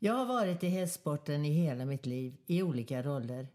[0.00, 3.48] Jag har varit i hästsporten i hela mitt liv i olika roller.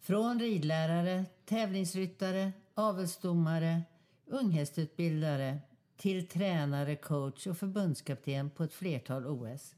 [0.00, 3.82] Från ridlärare, tävlingsryttare, avelsdomare,
[4.26, 5.58] unghästutbildare
[5.96, 9.74] till tränare, coach och förbundskapten på ett flertal OS.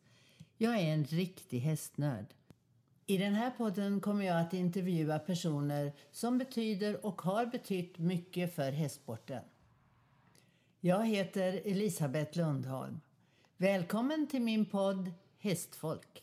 [0.56, 2.26] Jag är en riktig hästnörd.
[3.06, 8.54] I den här podden kommer jag att intervjua personer som betyder och har betytt mycket
[8.54, 9.42] för hästsporten.
[10.80, 13.00] Jag heter Elisabeth Lundholm.
[13.56, 15.12] Välkommen till min podd
[15.44, 16.22] Hästfolk.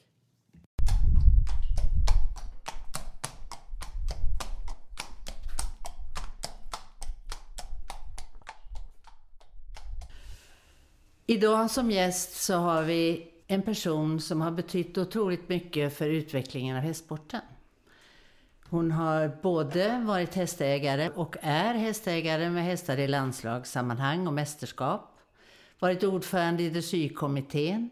[11.26, 16.78] Idag som gäst så har vi en person som har betytt otroligt mycket för utvecklingen
[16.78, 17.42] av hästsporten.
[18.70, 25.20] Hon har både varit hästägare och är hästägare med hästar i landslagssammanhang och mästerskap.
[25.80, 27.90] Varit ordförande i dressyrkommittén.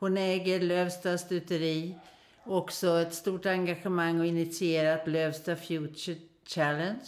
[0.00, 1.98] Hon äger Lövsta stuteri.
[2.44, 6.16] Också ett stort engagemang och initierat Lövsta Future
[6.46, 7.06] Challenge.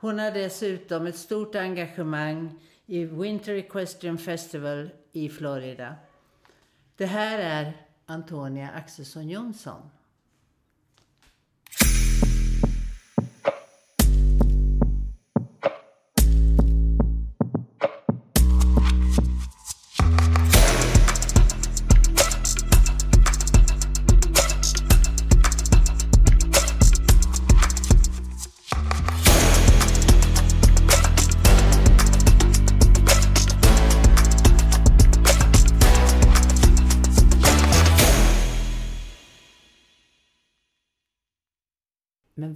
[0.00, 5.94] Hon har dessutom ett stort engagemang i Winter Equestrian Festival i Florida.
[6.96, 7.72] Det här är
[8.06, 9.90] Antonia Axelsson Jonsson.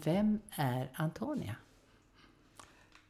[0.04, 1.56] Vem är Antonia?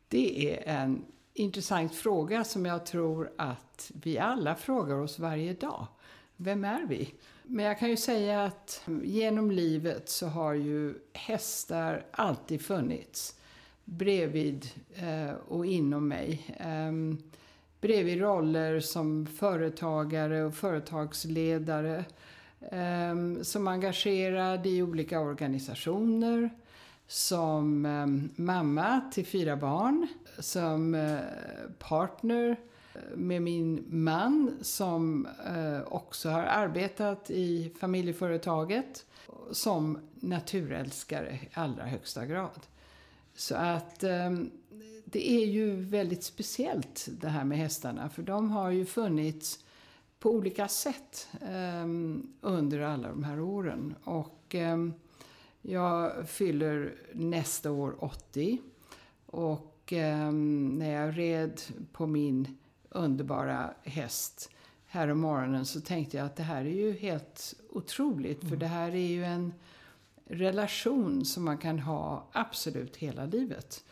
[0.08, 5.86] Det är en intressant fråga som jag tror att vi alla frågar oss varje dag.
[6.36, 7.14] Vem är vi?
[7.42, 13.40] Men jag kan ju säga att genom livet så har ju hästar alltid funnits
[13.84, 16.56] bredvid eh, och inom mig.
[16.58, 17.18] Ehm,
[17.80, 22.04] bredvid roller som företagare och företagsledare.
[22.70, 26.50] Ehm, som engagerad i olika organisationer
[27.12, 30.06] som eh, mamma till fyra barn,
[30.38, 31.18] som eh,
[31.78, 32.56] partner
[32.94, 39.06] eh, med min man som eh, också har arbetat i familjeföretaget,
[39.50, 42.60] som naturälskare i allra högsta grad.
[43.34, 44.50] Så att ehm,
[45.04, 49.58] det är ju väldigt speciellt det här med hästarna, för de har ju funnits
[50.18, 53.94] på olika sätt ehm, under alla de här åren.
[54.04, 54.94] Och ehm,
[55.62, 58.58] jag fyller nästa år 80.
[59.26, 61.60] Och eh, när jag red
[61.92, 62.58] på min
[62.88, 64.50] underbara häst
[64.86, 68.42] här om morgonen så tänkte jag att det här är ju helt otroligt.
[68.42, 68.50] Mm.
[68.50, 69.52] För det här är ju en
[70.24, 73.84] relation som man kan ha absolut hela livet.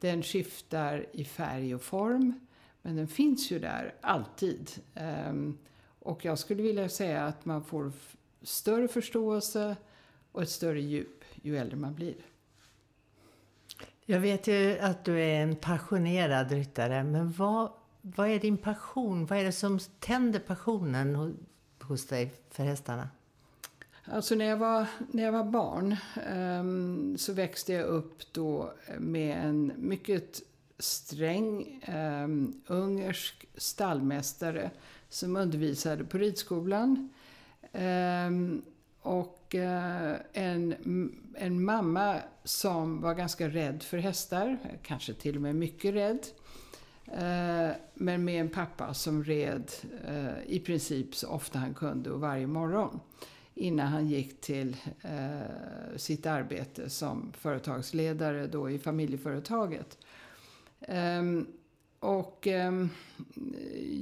[0.00, 2.40] Den skiftar i färg och form.
[2.82, 4.70] Men den finns ju där alltid.
[5.28, 5.58] Um,
[6.00, 7.92] och jag skulle vilja säga att man får
[8.42, 9.76] större förståelse
[10.36, 12.14] och ett större djup ju äldre man blir.
[14.04, 19.26] Jag vet ju att du är en passionerad ryttare, men vad, vad är din passion?
[19.26, 21.36] Vad är det som tänder passionen
[21.80, 23.08] hos dig för hästarna?
[24.04, 25.96] Alltså när jag var, när jag var barn
[26.30, 30.42] um, så växte jag upp då med en mycket
[30.78, 31.84] sträng
[32.24, 34.70] um, ungersk stallmästare
[35.08, 37.08] som undervisade på ridskolan.
[37.72, 38.62] Um,
[39.02, 40.74] och och eh, en,
[41.34, 46.26] en mamma som var ganska rädd för hästar, kanske till och med mycket rädd.
[47.06, 49.72] Eh, men med en pappa som red
[50.06, 53.00] eh, i princip så ofta han kunde och varje morgon.
[53.54, 54.76] Innan han gick till
[55.96, 59.98] sitt arbete som företagsledare då i familjeföretaget.
[60.80, 61.46] Ehm,
[62.00, 62.88] och ehm,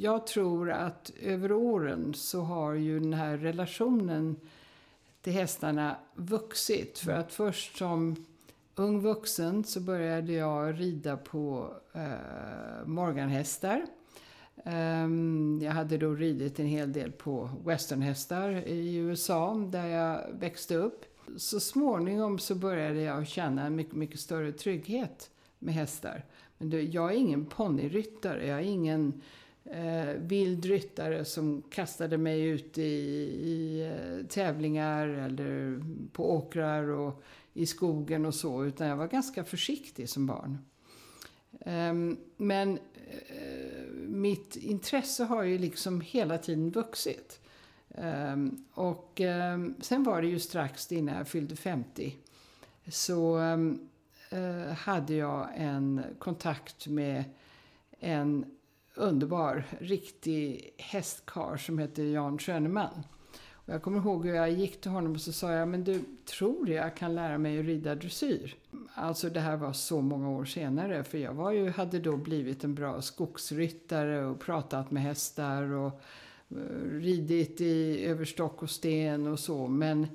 [0.01, 4.37] jag tror att över åren så har ju den här relationen
[5.25, 6.99] till hästarna vuxit.
[6.99, 8.17] För att först som
[8.75, 13.87] ung vuxen så började jag rida på eh, morganhästar.
[14.57, 20.21] Um, ehm, jag hade då ridit en hel del på westernhästar i USA där jag
[20.33, 21.05] växte upp.
[21.37, 26.25] Så småningom så började jag känna en mycket, mycket större trygghet med hästar.
[26.59, 29.21] Men då, jag är ingen ponnyryttare, jag är ingen
[29.65, 35.83] eh, vild ryttare som kastade mig ut i, i eh, tävlingar eller
[36.13, 37.23] på åkrar och
[37.53, 38.65] i skogen och så.
[38.65, 40.59] Utan jag var ganska försiktig som barn.
[41.61, 41.95] Eh,
[42.37, 42.79] men
[43.29, 47.41] eh, mitt intresse har ju liksom hela tiden vuxit.
[47.97, 52.17] Um, och um, sen var det ju strax innan jag fyllde 50
[52.87, 53.89] så um,
[54.33, 57.25] uh, hade jag en kontakt med
[58.01, 58.54] en
[58.95, 63.03] underbar, riktig hästkar som heter Jan Schöneman.
[63.67, 66.01] Och jag kommer ihåg hur jag gick till honom och så sa jag, men du,
[66.25, 68.57] tror jag kan lära mig att rida dressyr?
[68.95, 72.65] Alltså det här var så många år senare, för jag var ju, hade då blivit
[72.65, 76.01] en bra skogsryttare och pratat med hästar och
[76.51, 79.67] eh, ridit i överstock och sten och så.
[79.67, 80.07] Men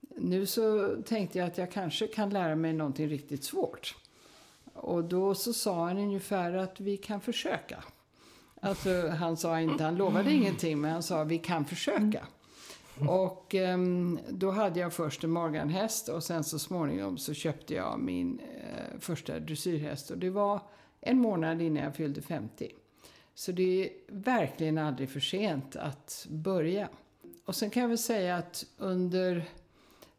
[0.00, 3.96] nu så tänkte jag att jag kanske kan lära mig någonting riktigt svårt.
[4.74, 7.84] Och då så sa han ungefär att vi kan försöka.
[8.60, 12.26] Alltså, han sa inte, han lovade ingenting, men han sa vi kan försöka.
[13.08, 13.78] Och eh,
[14.28, 18.98] då hade jag först en morganhäst och sen så småningom så köpte jag min eh,
[19.00, 20.10] första dressyrhäst.
[20.10, 20.60] Och det var
[21.00, 22.72] en månad innan jag fyllde 50.
[23.34, 26.88] Så det är verkligen aldrig för sent att börja.
[27.44, 29.44] Och sen kan jag väl säga att under,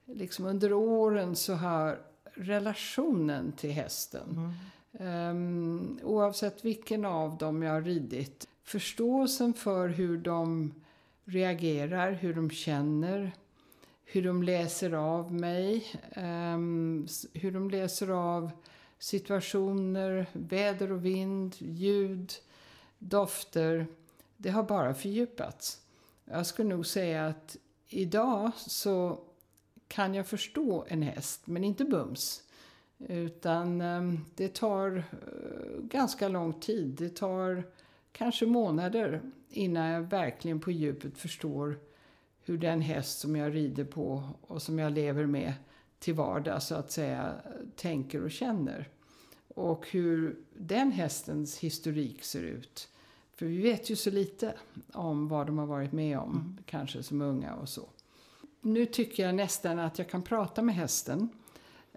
[0.05, 1.99] liksom under åren så har
[2.33, 4.51] relationen till hästen, mm
[4.91, 10.73] um, oavsett vilken av dem jag har ridit, förståelsen för hur de
[11.25, 13.31] reagerar, hur de känner,
[14.05, 18.51] hur de läser av mig, um, hur de läser av
[18.99, 22.33] situationer, väder och vind, ljud,
[22.99, 23.87] dofter.
[24.37, 25.81] Det har bara fördjupats.
[26.25, 27.57] Jag skulle nog säga att
[27.87, 29.19] idag så
[29.87, 32.43] kan jag förstå en häst, men inte bums.
[33.07, 35.03] Utan um, det tar uh,
[35.81, 36.87] ganska lång tid.
[36.87, 37.63] Det tar
[38.11, 41.79] kanske månader innan jag verkligen på djupet förstår
[42.43, 45.53] hur den häst som jag rider på och som jag lever med
[45.99, 47.33] till vardags så att säga
[47.75, 48.89] tänker och känner.
[49.47, 52.89] Och hur den hästens historik ser ut.
[53.35, 54.53] För vi vet ju så lite
[54.93, 56.57] om vad de har varit med om, mm.
[56.65, 57.89] kanske som unga och så.
[58.61, 61.29] Nu tycker jag nästan att jag kan prata med hästen.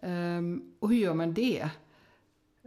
[0.03, 1.71] Um, och hur gör man det?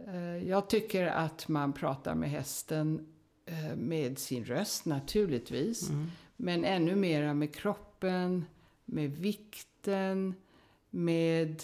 [0.08, 3.06] Uh, jag tycker att man pratar med hästen
[3.48, 5.90] Eh, med sin röst naturligtvis.
[5.90, 6.10] Mm.
[6.36, 8.44] Men ännu mera med kroppen,
[8.84, 10.34] med vikten,
[10.90, 11.62] med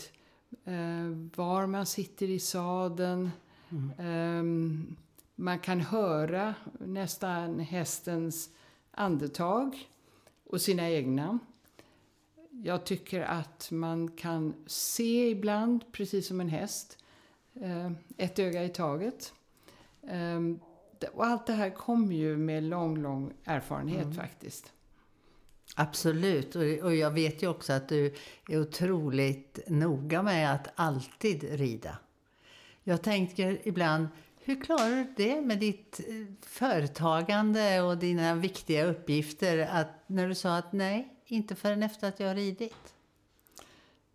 [0.65, 3.31] eh, var man sitter i sadeln.
[3.71, 4.39] Mm.
[4.39, 4.97] Um,
[5.35, 8.51] man kan höra nästan hästens
[8.91, 9.89] andetag
[10.45, 11.39] och sina egna.
[12.65, 16.99] Jag tycker att man kan se ibland, precis som en häst,
[17.55, 19.33] eh, ett öga i taget.
[20.01, 20.61] Um,
[21.13, 24.15] och allt det här kommer ju med lång, lång erfarenhet mm.
[24.15, 24.73] faktiskt.
[25.75, 28.15] Absolut, och jag vet ju också att du
[28.49, 31.99] är otroligt noga med att alltid rida.
[32.85, 34.09] Jag tänker ibland,
[34.45, 39.59] hur klarar du det med ditt eh, företagande och dina viktiga uppgifter?
[39.59, 42.95] Att när du sa att nej, inte förrän efter att jag har ridit.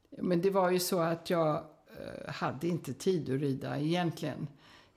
[0.10, 4.48] Men det var ju så att jag eh, hade inte tid att rida egentligen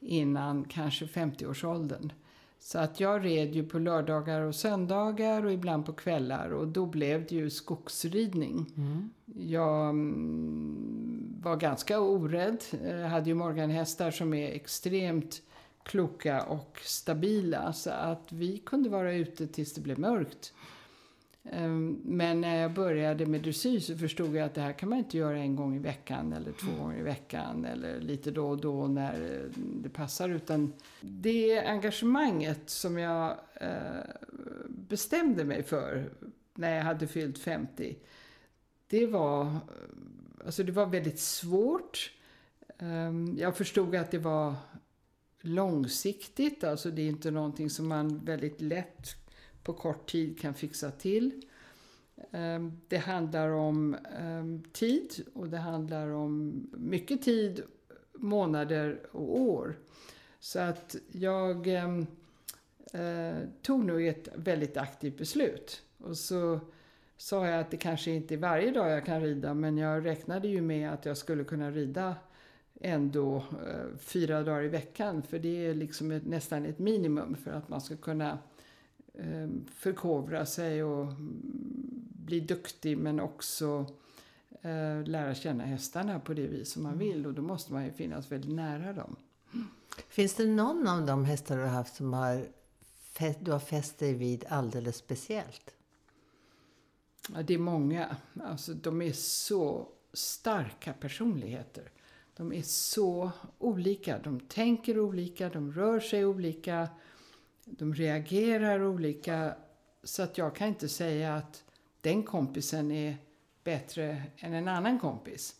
[0.01, 2.13] innan kanske 50-årsåldern.
[2.59, 6.87] Så att jag red ju på lördagar och söndagar och ibland på kvällar och då
[6.87, 8.67] blev det ju skogsridning.
[8.77, 9.11] Mm.
[9.35, 12.65] Jag mm, var ganska orädd.
[12.85, 15.43] Jag hade ju morganhästar som är extremt
[15.83, 20.53] kloka och stabila så att vi kunde vara ute tills det blev mörkt.
[21.53, 24.99] Ehm, men när jag började med dressyr så förstod jag att det här kan man
[24.99, 28.61] inte göra en gång i veckan eller två gånger i veckan eller lite då och
[28.61, 30.29] då när det passar.
[30.29, 33.71] Utan det engagemanget som jag eh,
[34.69, 36.11] bestämde mig för
[36.55, 37.97] när jag hade fyllt 50,
[38.87, 39.57] det var,
[40.45, 42.13] alltså det var väldigt svårt.
[42.79, 44.55] Ehm, jag förstod att det var
[45.41, 49.17] långsiktigt, alltså det är inte någonting som man väldigt lätt
[49.63, 51.43] på kort tid kan fixa till.
[52.31, 57.63] Ehm, det handlar om ehm, tid och det handlar om mycket tid,
[58.13, 59.79] månader och år.
[60.41, 62.07] Så att jag ehm,
[62.93, 65.83] eh, tog nog ett väldigt aktivt beslut.
[65.99, 66.61] Och så
[67.17, 70.49] sa jag att det kanske inte är varje dag jag kan rida men jag räknade
[70.49, 72.15] ju med att jag skulle kunna rida
[72.81, 75.23] ändå eh, fyra dagar i veckan.
[75.23, 78.39] För det är liksom ett, nästan ett minimum för att man ska kunna
[79.75, 81.07] förkovra sig och
[82.31, 83.87] bli duktig men också
[84.63, 87.07] eh, lära känna hästarna på det vis som man mm.
[87.07, 89.17] vill och då måste man ju finnas väldigt nära dem.
[90.09, 92.47] Finns det någon av de hästar du har haft som har
[93.41, 95.75] du har fäst dig vid alldeles speciellt?
[97.35, 98.17] Ja, det är många.
[98.45, 101.91] Alltså, de är så starka personligheter.
[102.37, 104.19] De är så olika.
[104.19, 106.89] De tänker olika, de rör sig olika
[107.71, 109.55] de reagerar olika
[110.05, 111.65] så att jag kan inte säga att
[112.01, 113.17] den kompisen är
[113.65, 115.55] bättre än en annan kompis.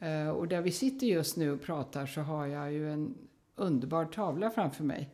[0.00, 3.14] Eh, och där vi sitter just nu och pratar så har jag ju en
[3.54, 5.10] underbar tavla framför mig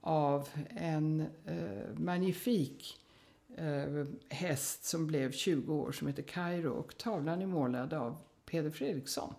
[0.00, 2.98] av en eh, magnifik
[3.56, 8.70] eh, häst som blev 20 år som heter Kairo och tavlan är målad av Peder
[8.70, 9.34] Fredriksson.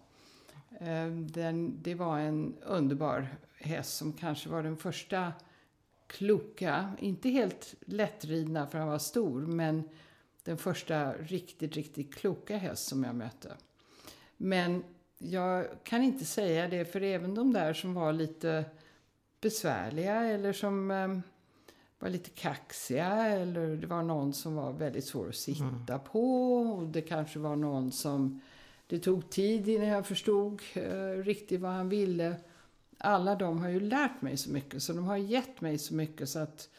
[0.79, 5.33] Eh, den, det var en underbar häst som kanske var den första
[6.11, 9.83] kloka, inte helt lättridna för han var stor, men
[10.43, 13.53] den första riktigt, riktigt kloka häst som jag mötte.
[14.37, 14.83] Men
[15.17, 18.65] jag kan inte säga det, för även de där som var lite
[19.41, 21.19] besvärliga eller som eh,
[21.99, 25.99] var lite kaxiga eller det var någon som var väldigt svår att sitta mm.
[26.11, 28.41] på och det kanske var någon som
[28.87, 32.35] det tog tid innan jag förstod eh, riktigt vad han ville.
[33.03, 36.29] Alla de har ju lärt mig så mycket, så de har gett mig så mycket
[36.29, 36.69] så att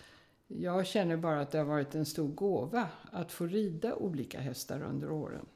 [0.46, 4.82] jag känner bara att det har varit en stor gåva att få rida olika hästar
[4.82, 5.46] under åren.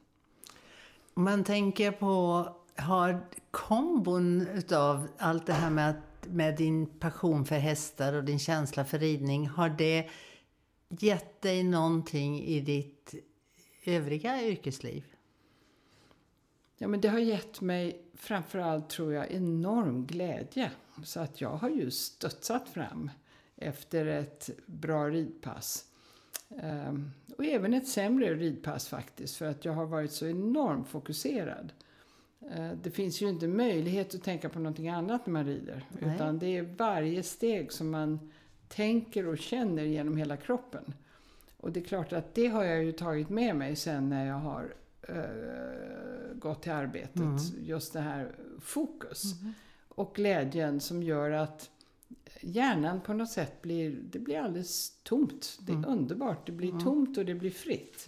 [1.14, 7.56] Man tänker på, har kombon utav allt det här med, att, med din passion för
[7.56, 10.08] hästar och din känsla för ridning, har det
[10.88, 13.14] gett dig någonting i ditt
[13.84, 15.04] övriga yrkesliv?
[16.78, 20.70] Ja, men det har gett mig framförallt, tror jag, enorm glädje.
[21.04, 23.10] Så att jag har ju studsat fram
[23.56, 25.84] efter ett bra ridpass.
[26.48, 31.72] Um, och även ett sämre ridpass faktiskt, för att jag har varit så enormt fokuserad.
[32.56, 35.84] Uh, det finns ju inte möjlighet att tänka på någonting annat när man rider.
[35.88, 36.14] Nej.
[36.14, 38.32] Utan det är varje steg som man
[38.68, 40.94] tänker och känner genom hela kroppen.
[41.56, 44.38] Och det är klart att det har jag ju tagit med mig sen när jag
[44.38, 44.74] har
[45.08, 47.16] uh, gått till arbetet.
[47.16, 47.38] Mm.
[47.60, 49.40] Just det här fokus.
[49.40, 49.54] Mm.
[49.88, 51.70] Och glädjen som gör att
[52.40, 55.58] hjärnan på något sätt blir, det blir alldeles tomt.
[55.60, 55.90] Det är mm.
[55.90, 56.46] underbart.
[56.46, 56.84] Det blir mm.
[56.84, 58.06] tomt och det blir fritt.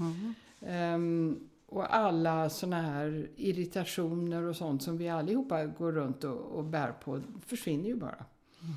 [0.60, 6.64] Um, och alla såna här irritationer och sånt som vi allihopa går runt och, och
[6.64, 8.24] bär på försvinner ju bara.
[8.62, 8.74] Mm.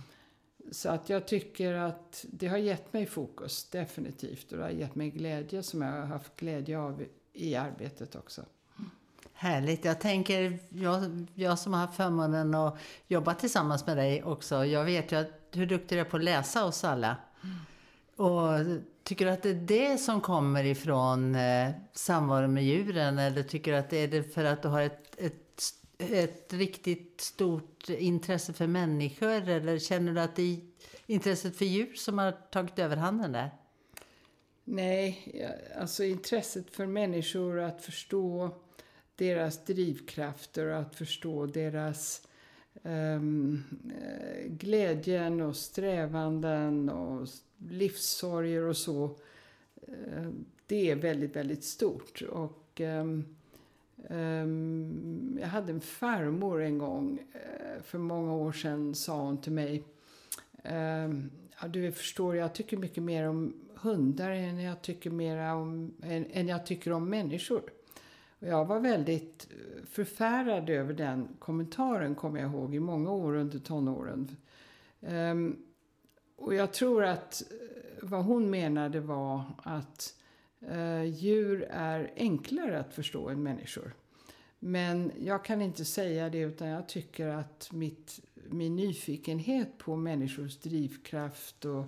[0.72, 4.52] Så att jag tycker att det har gett mig fokus, definitivt.
[4.52, 7.04] Och det har gett mig glädje som jag har haft glädje av
[7.34, 8.46] i arbetet också.
[9.42, 9.86] Härligt.
[9.86, 14.66] Jag tänker, jag, jag som har haft förmånen att jobba tillsammans med dig också.
[14.66, 17.18] Jag vet ju att, hur duktig du är på att läsa oss alla.
[17.44, 17.56] Mm.
[18.16, 23.20] Och tycker du att det är det som kommer ifrån eh, samvaro med djuren?
[23.20, 25.64] Eller tycker du att det är det för att du har ett, ett,
[25.98, 29.50] ett riktigt stort intresse för människor?
[29.50, 30.60] Eller känner du att det är
[31.06, 33.52] intresset för djur som har tagit överhanden där?
[34.64, 38.56] Nej, alltså intresset för människor, att förstå
[39.22, 42.28] deras drivkrafter och att förstå deras
[42.84, 43.64] um,
[44.48, 49.04] glädjen och strävanden och livssorger och så.
[49.90, 50.30] Uh,
[50.68, 52.22] det är väldigt, väldigt stort.
[52.22, 53.26] Och um,
[54.10, 59.52] um, jag hade en farmor en gång, uh, för många år sedan, sa hon till
[59.52, 59.84] mig
[61.62, 66.26] ja, du förstår, jag tycker mycket mer om hundar än jag tycker, mera om, än,
[66.32, 67.62] än jag tycker om människor.
[68.42, 73.36] Och jag var väldigt eh, förfärad över den kommentaren, kommer jag ihåg, i många år
[73.36, 74.36] under tonåren.
[75.00, 75.66] Um,
[76.36, 77.58] och jag tror att eh,
[78.02, 80.16] vad hon menade var att
[80.72, 83.94] uh, djur är enklare att förstå än människor.
[84.60, 88.20] Men jag kan inte säga det utan jag tycker att mitt,
[88.50, 91.86] min nyfikenhet på människors drivkraft och,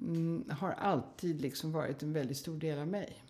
[0.00, 3.22] mm, har alltid liksom varit en väldigt stor del av mig.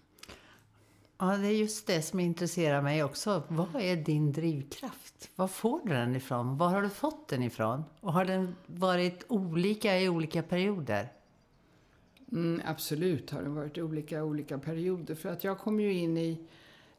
[1.20, 3.42] Ja, det är just det som intresserar mig också.
[3.48, 5.30] Vad är din drivkraft?
[5.36, 6.56] Var får du den ifrån?
[6.56, 7.84] Var har du fått den ifrån?
[8.00, 11.08] Och har den varit olika i olika perioder?
[12.32, 15.14] Mm, absolut har den varit olika olika perioder.
[15.14, 16.38] För att jag kom ju in i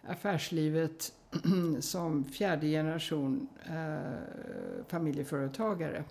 [0.03, 1.13] affärslivet
[1.79, 6.03] som fjärde generation eh, familjeföretagare.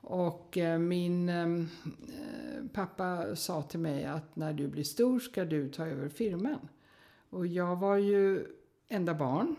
[0.00, 5.44] Och eh, min eh, eh, pappa sa till mig att när du blir stor ska
[5.44, 6.68] du ta över firman.
[7.34, 8.46] Och jag var ju
[8.88, 9.56] enda barn.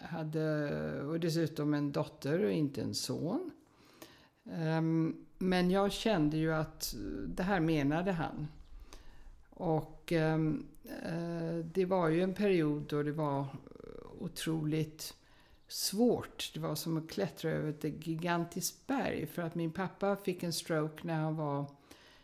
[0.00, 3.50] Hade, och dessutom en dotter och inte en son.
[4.44, 6.94] Um, men jag kände ju att
[7.26, 8.48] det här menade han.
[9.50, 10.66] Och um,
[11.06, 13.46] uh, det var ju en period då det var
[14.18, 15.14] otroligt
[15.68, 16.50] svårt.
[16.54, 19.26] Det var som att klättra över ett gigantiskt berg.
[19.26, 21.66] För att min pappa fick en stroke när han var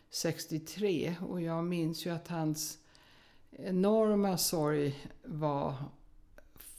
[0.09, 1.15] 63.
[1.21, 2.80] Och jag minns ju att hans
[3.51, 5.75] enorma sorg var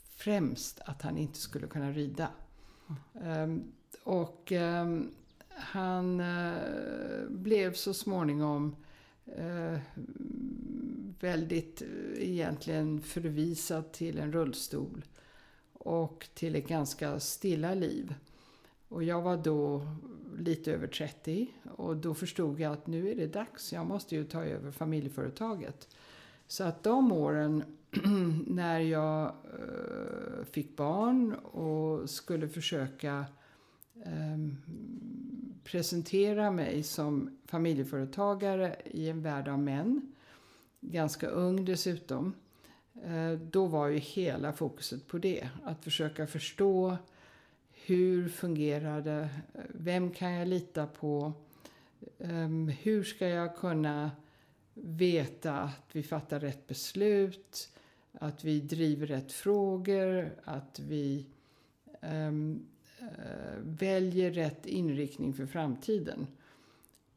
[0.09, 2.29] främst att han inte skulle kunna rida.
[3.15, 3.73] Mm.
[4.05, 5.11] och ehm,
[5.49, 8.77] han eh, blev så småningom
[9.27, 9.79] eh,
[11.21, 11.89] väldigt eh,
[12.31, 15.05] egentligen förvisad till en rullstol
[15.73, 18.15] och till ett ganska stilla liv.
[18.89, 19.87] Och jag var då
[20.39, 24.25] lite över 30 och då förstod jag att nu är det dags, jag måste ju
[24.25, 25.89] ta över familjeföretaget.
[26.47, 27.65] Så att de åren
[28.47, 33.25] när jag eh, fick barn och skulle försöka
[34.05, 34.39] eh,
[35.65, 40.13] presentera mig som familjeföretagare i en värld av män,
[40.81, 42.35] ganska ung dessutom,
[43.05, 45.49] eh, då var ju hela fokuset på det.
[45.65, 46.97] Att försöka förstå
[47.87, 49.29] hur fungerar det?
[49.55, 51.33] Eh, vem kan jag lita på?
[52.19, 54.11] Ehm, hur ska jag kunna
[54.75, 57.69] veta att vi fattar rätt beslut?
[58.13, 60.35] Att vi driver rätt frågor?
[60.45, 61.27] Att vi
[62.03, 62.67] um,
[63.03, 63.09] uh,
[63.59, 66.27] väljer rätt inriktning för framtiden?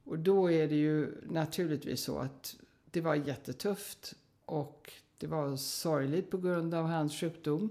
[0.04, 2.56] Och då är det ju naturligtvis så att
[2.92, 7.70] det var jättetufft och det var sorgligt på grund av hans sjukdom.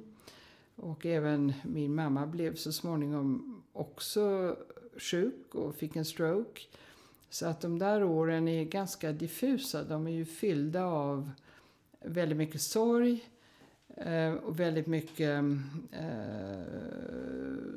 [0.76, 4.56] Och även min mamma blev så småningom också
[4.96, 6.60] sjuk och fick en stroke.
[7.34, 9.84] Så att de där åren är ganska diffusa.
[9.84, 11.30] De är ju fyllda av
[12.00, 13.24] väldigt mycket sorg
[13.96, 15.44] eh, och väldigt mycket
[15.92, 16.62] eh,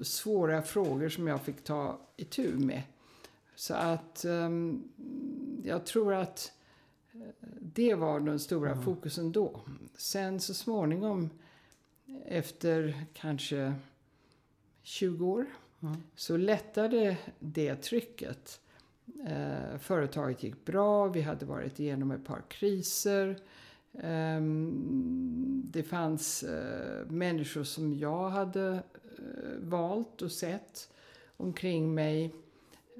[0.03, 2.81] svåra frågor som jag fick ta itu med.
[3.55, 4.49] Så att eh,
[5.63, 6.51] jag tror att
[7.59, 8.83] det var den stora mm.
[8.83, 9.61] fokusen då.
[9.95, 11.29] Sen så småningom
[12.25, 13.73] efter kanske
[14.83, 15.45] 20 år
[15.81, 15.95] mm.
[16.15, 18.61] så lättade det trycket.
[19.25, 23.39] Eh, företaget gick bra, vi hade varit igenom ett par kriser.
[23.93, 24.41] Eh,
[25.63, 28.67] det fanns eh, människor som jag hade
[29.17, 30.89] eh, valt och sett
[31.37, 32.33] omkring mig.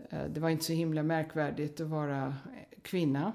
[0.09, 3.33] Eh, det var inte så himla märkvärdigt att vara eh, kvinna.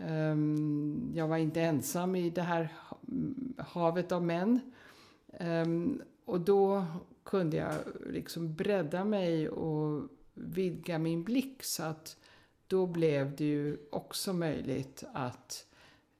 [0.00, 2.68] Ehm, jag var inte ensam i det här
[3.08, 4.60] mm, havet av män.
[5.32, 6.84] Ehm, och då
[7.24, 7.74] kunde jag
[8.06, 12.16] liksom bredda mig och vidga min blick så att
[12.66, 15.66] då blev det ju också möjligt att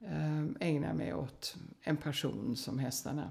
[0.06, 3.30] ehm, ägna mig åt en person som hästarna.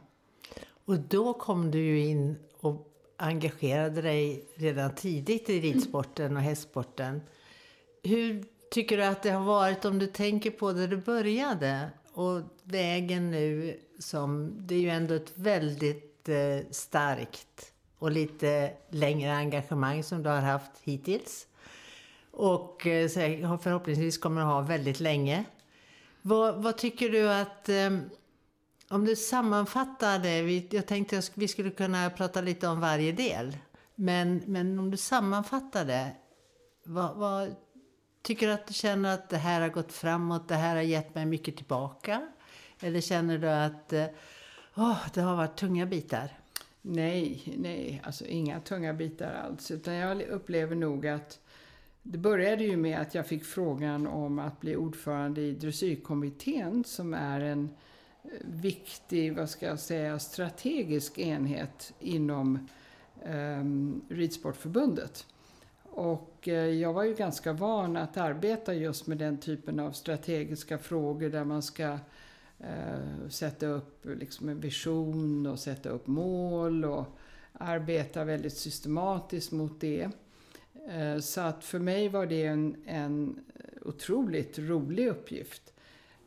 [0.85, 7.21] Och då kom du ju in och engagerade dig redan tidigt i ridsporten och hästsporten.
[8.03, 12.41] Hur tycker du att det har varit om du tänker på där du började och
[12.63, 20.03] vägen nu som, det är ju ändå ett väldigt eh, starkt och lite längre engagemang
[20.03, 21.47] som du har haft hittills.
[22.31, 23.09] Och eh,
[23.57, 25.45] förhoppningsvis kommer du ha väldigt länge.
[26.21, 28.09] Vad, vad tycker du att, ehm,
[28.89, 30.39] om du sammanfattar det,
[30.75, 33.57] jag tänkte att vi skulle kunna prata lite om varje del.
[33.95, 36.11] Men, men om du sammanfattar det,
[36.83, 37.55] vad, vad
[38.25, 41.15] Tycker du att du känner att det här har gått framåt, det här har gett
[41.15, 42.27] mig mycket tillbaka?
[42.79, 43.93] Eller känner du att
[44.75, 46.29] oh, det har varit tunga bitar?
[46.87, 49.71] Nej, nej, alltså inga tunga bitar alls.
[49.71, 51.39] Utan jag upplever nog att
[52.03, 57.13] det började ju med att jag fick frågan om att bli ordförande i dressyrkommittén som
[57.13, 57.69] är en
[58.23, 62.67] eh, viktig, vad ska jag säga, strategisk enhet inom
[63.23, 63.63] eh,
[64.09, 65.25] Ridsportförbundet.
[65.83, 70.77] Och eh, jag var ju ganska van att arbeta just med den typen av strategiska
[70.77, 71.99] frågor där man ska eh,
[73.29, 77.05] sätta upp liksom en vision och sätta upp mål och
[77.53, 80.09] arbeta väldigt systematiskt mot det.
[80.89, 83.39] Eh, så att för mig var det en, en
[83.81, 85.73] otroligt rolig uppgift.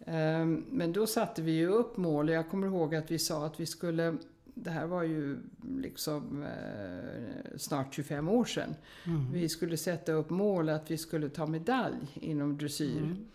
[0.00, 3.46] Eh, men då satte vi ju upp mål och jag kommer ihåg att vi sa
[3.46, 4.16] att vi skulle
[4.62, 5.38] det här var ju
[5.76, 8.74] liksom eh, snart 25 år sedan.
[9.06, 9.32] Mm.
[9.32, 13.26] Vi skulle sätta upp mål att vi skulle ta medalj inom dressyr, mm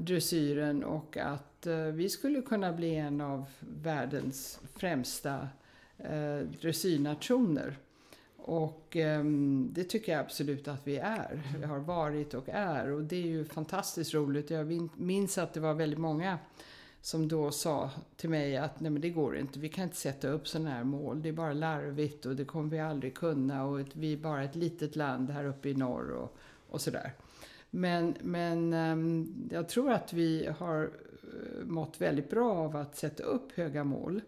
[0.00, 5.48] dressyren och att eh, vi skulle kunna bli en av världens främsta
[5.98, 7.76] eh, dressyrnationer.
[8.36, 9.24] Och eh,
[9.70, 11.42] det tycker jag absolut att vi är.
[11.58, 14.50] Vi har varit och är och det är ju fantastiskt roligt.
[14.50, 16.38] Jag minns att det var väldigt många
[17.02, 20.28] som då sa till mig att nej men det går inte, vi kan inte sätta
[20.28, 23.80] upp sådana här mål, det är bara larvigt och det kommer vi aldrig kunna och
[23.92, 26.36] vi är bara ett litet land här uppe i norr och,
[26.68, 27.12] och sådär.
[27.70, 33.22] Men, men ehm, jag tror att vi har eh, mått väldigt bra av att sätta
[33.22, 34.22] upp höga mål.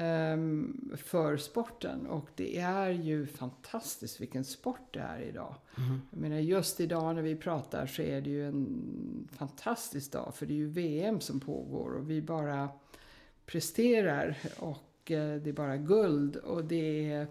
[0.00, 2.06] Ehm, för sporten.
[2.06, 5.54] Och det är ju fantastiskt vilken sport det är idag.
[5.76, 6.00] Mm.
[6.10, 10.34] Jag menar just idag när vi pratar så är det ju en fantastisk dag.
[10.34, 12.68] För det är ju VM som pågår och vi bara
[13.46, 14.36] presterar.
[14.58, 16.36] Och eh, det är bara guld.
[16.36, 17.26] Och det är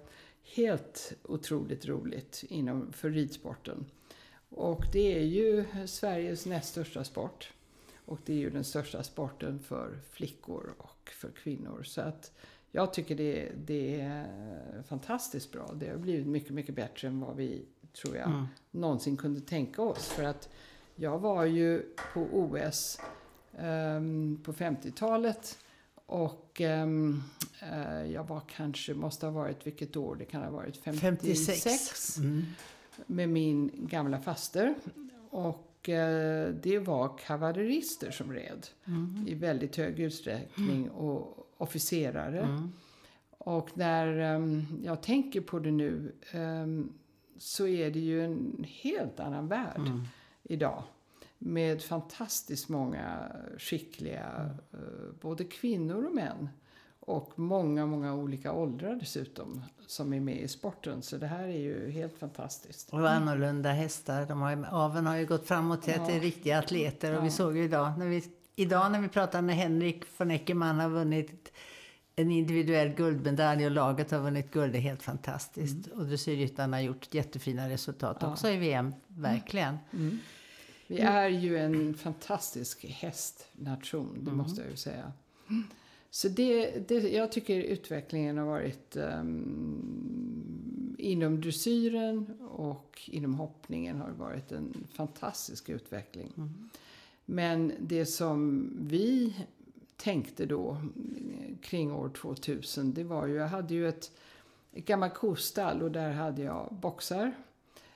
[0.55, 3.85] helt otroligt roligt inom, för ridsporten.
[4.49, 7.53] Och det är ju Sveriges näst största sport.
[8.05, 11.83] Och det är ju den största sporten för flickor och för kvinnor.
[11.83, 12.31] Så att
[12.71, 15.71] jag tycker det, det är fantastiskt bra.
[15.75, 17.65] Det har blivit mycket, mycket bättre än vad vi,
[18.01, 18.45] tror jag, mm.
[18.71, 20.07] någonsin kunde tänka oss.
[20.07, 20.49] För att
[20.95, 21.83] jag var ju
[22.13, 22.99] på OS
[23.51, 25.57] um, ehm, på 50-talet
[26.05, 27.23] och um,
[27.63, 31.63] uh, jag var kanske, måste ha varit, vilket år det kan ha varit, 56.
[31.63, 32.17] 56.
[32.17, 32.45] Mm.
[33.05, 34.75] Med min gamla faster.
[35.29, 39.25] Och uh, det var kavallerister som red mm.
[39.27, 40.89] i väldigt hög utsträckning.
[40.91, 42.39] Och officerare.
[42.39, 42.71] Mm.
[43.37, 46.93] Och när um, jag tänker på det nu um,
[47.37, 50.01] så är det ju en helt annan värld mm.
[50.43, 50.83] idag.
[51.37, 56.49] Med fantastiskt många skickliga, uh, både kvinnor och män.
[57.07, 61.01] Och många, många olika åldrar dessutom som är med i sporten.
[61.01, 62.93] Så det här är ju helt fantastiskt.
[62.93, 64.25] Och annorlunda hästar.
[64.25, 66.07] De har, aven har ju gått framåt till att ja.
[66.07, 67.11] det är riktiga atleter.
[67.11, 67.21] Och ja.
[67.21, 68.23] vi såg ju idag när vi,
[68.55, 71.51] idag när vi pratade med Henrik von Eckermann har vunnit
[72.15, 75.87] en individuell guldmedalj och laget har vunnit guld är helt fantastiskt.
[75.87, 75.99] Mm.
[75.99, 78.31] Och dressyrryttarna har gjort jättefina resultat ja.
[78.31, 79.77] också i VM, verkligen.
[79.93, 80.07] Mm.
[80.07, 80.19] Mm.
[80.87, 84.37] Vi är ju en fantastisk hästnation, det mm.
[84.37, 85.11] måste jag ju säga.
[86.09, 94.09] Så det, det, jag tycker utvecklingen har varit um, inom dressyren och inom hoppningen har
[94.09, 96.33] varit en fantastisk utveckling.
[96.37, 96.69] Mm.
[97.25, 99.35] Men det som vi
[99.97, 100.77] tänkte då
[101.61, 104.11] kring år 2000, det var ju, jag hade ju ett,
[104.73, 107.33] ett gammalt kostall och där hade jag boxar.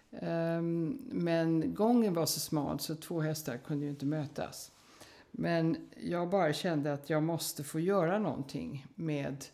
[0.09, 4.71] Um, men gången var så smal så två hästar kunde ju inte mötas.
[5.31, 9.45] Men jag bara kände att jag måste få göra någonting med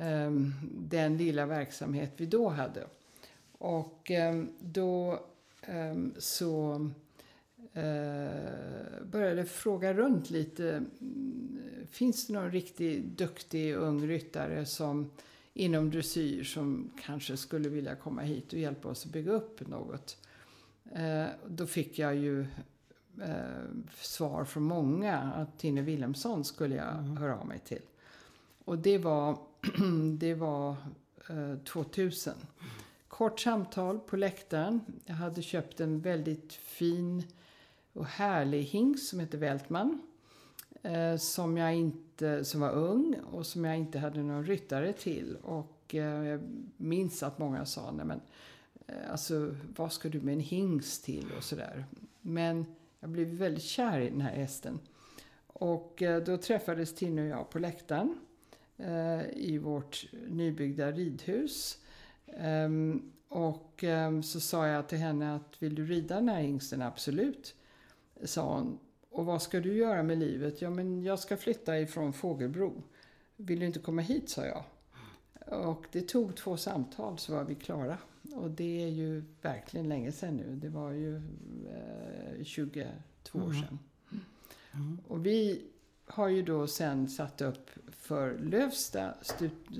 [0.00, 2.86] um, den lilla verksamhet vi då hade.
[3.58, 5.20] Och um, då
[5.62, 6.74] ehm, så
[7.76, 15.10] uh, började fråga runt lite mm, finns det någon riktigt duktig ung ryttare som
[15.54, 20.16] inom dressyr som kanske skulle vilja komma hit och hjälpa oss att bygga upp något.
[20.94, 22.46] Eh, då fick jag ju
[23.20, 27.16] eh, svar från många att Tinne Wilhelmsson skulle jag mm.
[27.16, 27.82] höra av mig till.
[28.64, 29.38] Och det var,
[30.18, 30.76] det var
[31.28, 32.34] eh, 2000.
[33.08, 34.80] Kort samtal på läktaren.
[35.04, 37.24] Jag hade köpt en väldigt fin
[37.92, 40.00] och härlig hingst som heter Vältman
[40.82, 45.36] eh, som jag inte, som var ung och som jag inte hade någon ryttare till.
[45.42, 46.40] Och eh, jag
[46.76, 48.20] minns att många sa, nej men
[48.86, 51.84] eh, alltså vad ska du med en hingst till och sådär.
[52.20, 52.66] Men
[53.02, 54.80] jag blev väldigt kär i den här hästen.
[55.46, 58.18] Och eh, då träffades Tinne och jag på läktaren
[58.76, 61.78] eh, i vårt nybyggda ridhus.
[62.26, 66.82] Ehm, och ehm, så sa jag till henne att vill du rida den här hingsten?
[66.82, 67.54] Absolut,
[68.24, 68.78] sa hon.
[69.10, 70.62] Och vad ska du göra med livet?
[70.62, 72.82] Ja, men jag ska flytta ifrån Fågelbro.
[73.36, 74.64] Vill du inte komma hit, sa jag.
[75.66, 77.98] Och det tog två samtal så var vi klara.
[78.34, 80.56] Och det är ju verkligen länge sedan nu.
[80.56, 82.88] Det var ju eh, 22
[83.34, 83.48] mm.
[83.48, 83.78] år sedan.
[84.74, 84.98] Mm.
[85.08, 85.62] Och vi
[86.06, 89.14] har ju då sen satt upp för Lövsta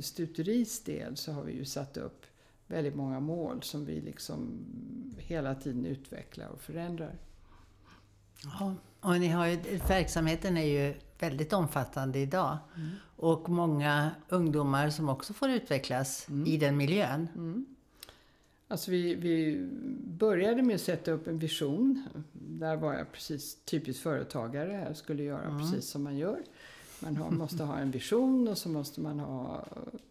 [0.01, 2.27] stuteris del så har vi ju satt upp
[2.67, 4.65] väldigt många mål som vi liksom
[5.19, 7.19] hela tiden utvecklar och förändrar.
[8.45, 8.75] Ja.
[9.01, 9.57] Och ni har ju,
[9.89, 12.59] verksamheten är ju väldigt omfattande idag.
[12.77, 12.91] Mm.
[13.17, 16.47] Och många ungdomar som också får utvecklas mm.
[16.47, 17.29] i den miljön.
[17.35, 17.72] Mm.
[18.73, 19.67] Alltså vi, vi
[20.19, 22.03] började med att sätta upp en vision.
[22.33, 24.85] Där var jag precis typiskt företagare.
[24.87, 25.59] Jag skulle göra mm.
[25.59, 26.39] precis som man gör.
[27.01, 29.67] Man har, måste ha en vision och så måste man ha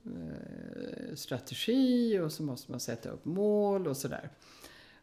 [0.05, 4.29] eh, strategi och så måste man sätta upp mål och sådär.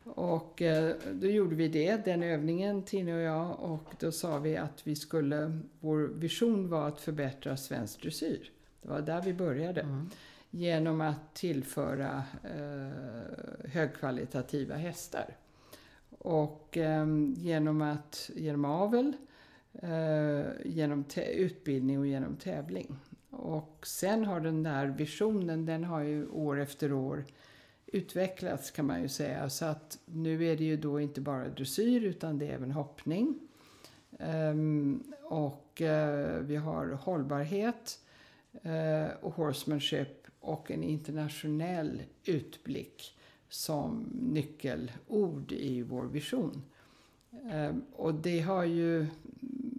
[0.05, 3.61] Och eh, då gjorde vi det, den övningen, Tina och jag.
[3.61, 8.51] Och då sa vi att vi skulle, vår vision var att förbättra svensk dressyr.
[8.83, 9.81] Det var där vi började.
[9.81, 10.11] Mm.
[10.51, 15.37] Genom att tillföra eh, högkvalitativa hästar.
[16.19, 17.07] Och eh,
[17.37, 19.13] genom, att, genom avel,
[19.73, 22.97] eh, genom utbildning och genom tävling.
[23.31, 27.25] Och sen har den där visionen, den har ju år efter år
[27.93, 29.51] utvecklats kan man ju säga.
[29.51, 33.39] Så att nu är det ju då inte bara dressyr utan det är även hoppning.
[34.19, 37.99] Um, och uh, vi har hållbarhet
[38.67, 46.63] uh, och horsemanship och en internationell utblick som nyckelord i vår vision.
[47.51, 49.07] Ehm, och det har ju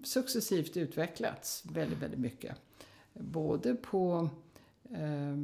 [0.03, 2.55] successivt utvecklats väldigt, väldigt mycket.
[3.13, 4.29] Både på
[4.91, 5.37] eh,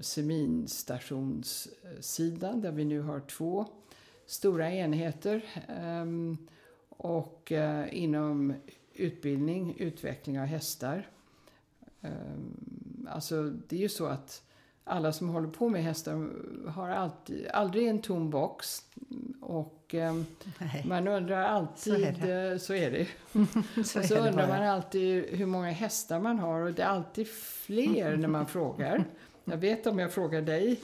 [0.00, 3.66] seminstationssidan där vi nu har två
[4.26, 6.06] stora enheter eh,
[6.88, 8.54] och eh, inom
[8.94, 11.08] utbildning, utveckling av hästar.
[12.00, 14.42] Ehm, Alltså det är ju så att
[14.84, 16.30] alla som håller på med hästar
[16.70, 18.82] har alltid, aldrig en tom box.
[19.40, 20.14] Och eh,
[20.84, 23.06] man undrar alltid, så är det, så är det.
[23.84, 27.28] så och så undrar man alltid hur många hästar man har och det är alltid
[27.28, 29.04] fler när man frågar.
[29.44, 30.80] Jag vet om jag frågar dig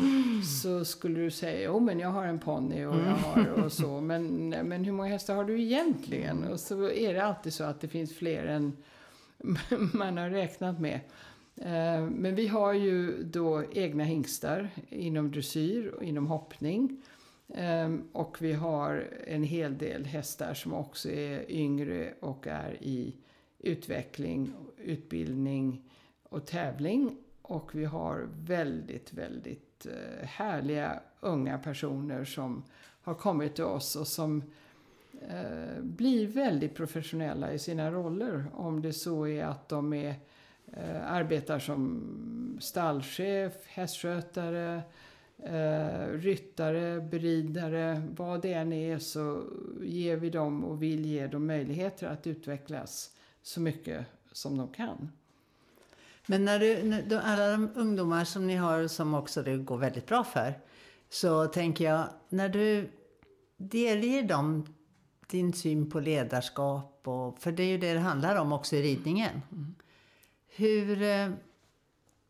[0.62, 4.00] så skulle du säga, jo men jag har en ponny och jag har och så.
[4.00, 6.44] Men, men hur många hästar har du egentligen?
[6.44, 8.76] Och så är det alltid så att det finns fler än
[9.92, 11.00] man har räknat med.
[11.60, 17.02] Eh, men vi har ju då egna hingstar inom dressyr och inom hoppning.
[17.54, 23.16] Ehm, och vi har en hel del hästar som också är yngre och är i
[23.58, 25.90] utveckling, utbildning
[26.22, 27.16] och tävling.
[27.42, 32.64] Och vi har väldigt, väldigt eh, härliga unga personer som
[33.02, 34.42] har kommit till oss och som
[35.28, 38.46] eh, blir väldigt professionella i sina roller.
[38.54, 40.14] Om det så är att de är
[40.72, 44.82] eh, arbetar som stallchef, hästskötare,
[45.38, 49.42] eh, ryttare, beridare, vad det än är så
[49.82, 53.10] ger vi dem och vill ge dem möjligheter att utvecklas
[53.42, 55.12] så mycket som de kan.
[56.26, 60.06] Men när du, när alla de ungdomar som ni har som också det går väldigt
[60.06, 60.54] bra för,
[61.08, 62.90] så tänker jag, när du
[63.56, 64.66] delger dem
[65.26, 68.82] din syn på ledarskap, och, för det är ju det det handlar om också i
[68.82, 69.42] ridningen.
[69.52, 69.74] Mm.
[70.56, 71.30] Hur eh,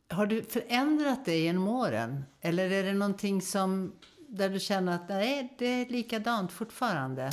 [0.09, 2.25] har du förändrat det genom åren?
[2.41, 3.93] Eller är det någonting som,
[4.29, 7.33] där du känner att nej, det är likadant fortfarande?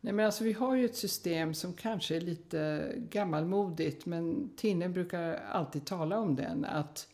[0.00, 4.88] Nej, men alltså, vi har ju ett system som kanske är lite gammalmodigt men Tinne
[4.88, 6.64] brukar alltid tala om den.
[6.64, 7.08] Att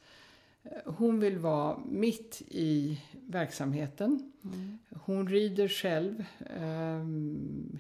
[0.63, 4.33] eh, hon vill vara mitt i verksamheten.
[4.45, 4.79] Mm.
[5.05, 7.05] Hon rider själv eh,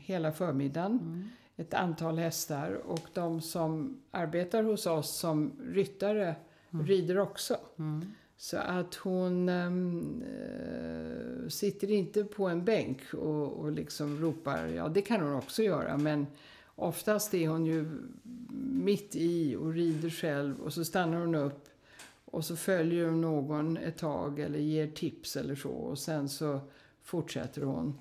[0.01, 0.93] hela förmiddagen.
[0.93, 1.29] Mm
[1.59, 6.37] ett antal hästar och de som arbetar hos oss som ryttare
[6.71, 6.87] mm.
[6.87, 7.57] rider också.
[7.79, 8.13] Mm.
[8.37, 10.25] Så att hon ähm,
[11.49, 15.97] sitter inte på en bänk och, och liksom ropar, ja det kan hon också göra
[15.97, 16.27] men
[16.75, 17.91] oftast är hon ju
[18.61, 21.69] mitt i och rider själv och så stannar hon upp
[22.25, 26.61] och så följer hon någon ett tag eller ger tips eller så och sen så
[27.03, 27.99] fortsätter hon.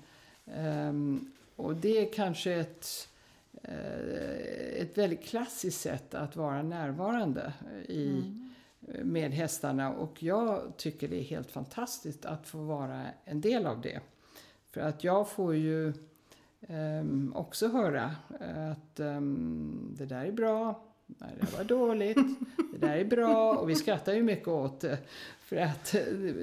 [0.54, 3.08] Ähm, och det är kanske ett
[3.62, 7.52] ett väldigt klassiskt sätt att vara närvarande
[7.88, 8.48] i, mm.
[9.02, 9.92] med hästarna.
[9.92, 14.00] Och jag tycker det är helt fantastiskt att få vara en del av det.
[14.70, 15.92] För att jag får ju
[16.68, 18.16] um, också höra
[18.72, 22.18] att um, det där är bra, nej, det var dåligt,
[22.72, 24.98] det där är bra och vi skrattar ju mycket åt det.
[25.40, 25.94] För att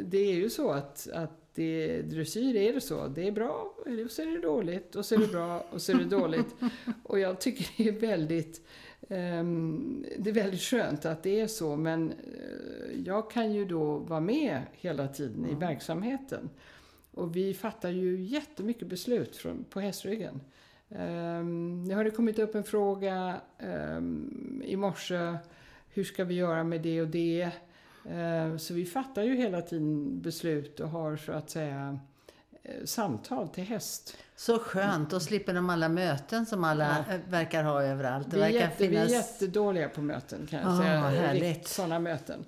[0.04, 3.08] det är ju så att, att det, dressyr är det så.
[3.08, 3.74] Det är bra,
[4.06, 6.56] och så är det dåligt, och så är det bra, och så är det dåligt.
[7.04, 8.62] Och jag tycker det är väldigt,
[9.10, 11.76] um, det är väldigt skönt att det är så.
[11.76, 15.52] Men uh, jag kan ju då vara med hela tiden mm.
[15.52, 16.50] i verksamheten.
[17.12, 20.42] Och vi fattar ju jättemycket beslut från, på hästryggen.
[20.90, 25.38] Um, nu har det kommit upp en fråga um, i morse.
[25.90, 27.52] Hur ska vi göra med det och det?
[28.10, 32.00] Eh, så vi fattar ju hela tiden beslut och har så att säga
[32.64, 34.18] eh, samtal till häst.
[34.36, 37.18] Så skönt, då slipper de alla möten som alla ja.
[37.30, 38.32] verkar ha överallt.
[38.32, 39.10] Det vi, är jätte, finnas...
[39.10, 41.00] vi är jättedåliga på möten kan jag oh, säga.
[41.00, 41.68] Härligt.
[41.68, 42.46] Sådana möten.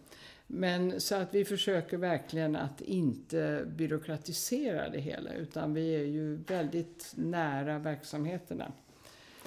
[0.48, 6.36] Men så att vi försöker verkligen att inte byråkratisera det hela utan vi är ju
[6.36, 8.72] väldigt nära verksamheterna.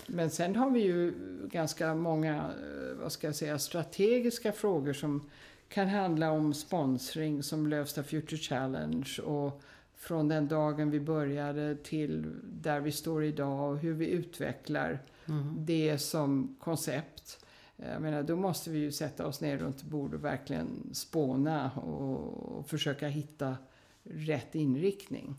[0.07, 1.13] Men sen har vi ju
[1.51, 5.31] ganska många, eh, vad ska jag säga, strategiska frågor som
[5.71, 9.63] kan handla om sponsring som Lövsta Future Challenge och
[9.95, 15.55] från den dagen vi började till där vi står idag och hur vi utvecklar mm.
[15.59, 17.47] det som koncept.
[17.77, 22.59] Jag menar, då måste vi ju sätta oss ner runt bord och verkligen spåna och,
[22.59, 23.57] och försöka hitta
[24.03, 25.37] rätt inriktning.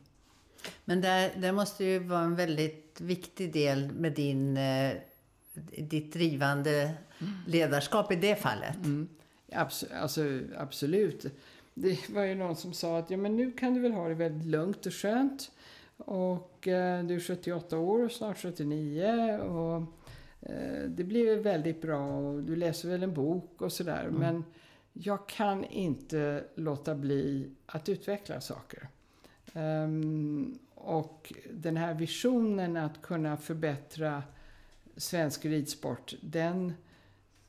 [0.86, 1.02] Men
[1.42, 4.94] det måste ju vara en väldigt viktig del med din, eh,
[5.78, 7.34] ditt drivande mm.
[7.48, 8.76] ledarskap i det fallet.
[8.76, 9.10] Mm.
[9.52, 11.26] Abs alltså, absolut.
[11.74, 14.16] Det var ju någon som sa att ja, men nu kan du väl ha det
[14.16, 15.52] väldigt lugnt och skönt.
[15.98, 19.38] Och eh, du är 78 år och snart 79.
[19.38, 19.82] Och,
[20.42, 24.04] eh, det blir väldigt bra och du läser väl en bok och sådär.
[24.04, 24.20] Mm.
[24.20, 24.44] Men
[24.94, 28.88] jag kan inte låta bli att utveckla saker.
[29.54, 34.24] Um, och den här visionen att kunna förbättra
[34.98, 36.74] svensk ridsport, den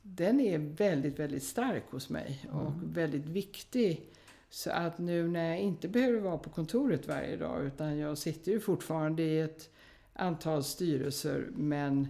[0.05, 2.93] den är väldigt, väldigt stark hos mig och mm.
[2.93, 4.09] väldigt viktig
[4.49, 8.51] Så att nu när jag inte behöver vara på kontoret varje dag utan jag sitter
[8.51, 9.69] ju fortfarande i ett
[10.13, 12.07] antal styrelser men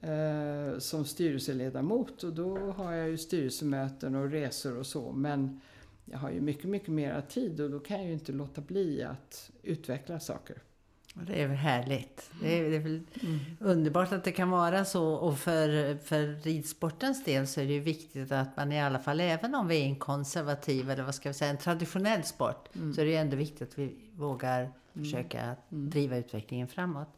[0.00, 5.12] eh, som styrelseledamot och då har jag ju styrelsemöten och resor och så.
[5.12, 5.60] Men
[6.04, 9.02] jag har ju mycket, mycket mera tid och då kan jag ju inte låta bli
[9.02, 10.62] att utveckla saker.
[11.26, 12.30] Det är väl härligt.
[12.40, 13.38] Det är, det är väl mm.
[13.60, 15.12] underbart att det kan vara så.
[15.12, 19.20] Och för, för ridsportens del så är det ju viktigt att man i alla fall,
[19.20, 22.94] även om vi är en konservativ eller vad ska vi säga, en traditionell sport, mm.
[22.94, 24.72] så är det ju ändå viktigt att vi vågar mm.
[24.92, 25.90] försöka mm.
[25.90, 27.08] driva utvecklingen framåt.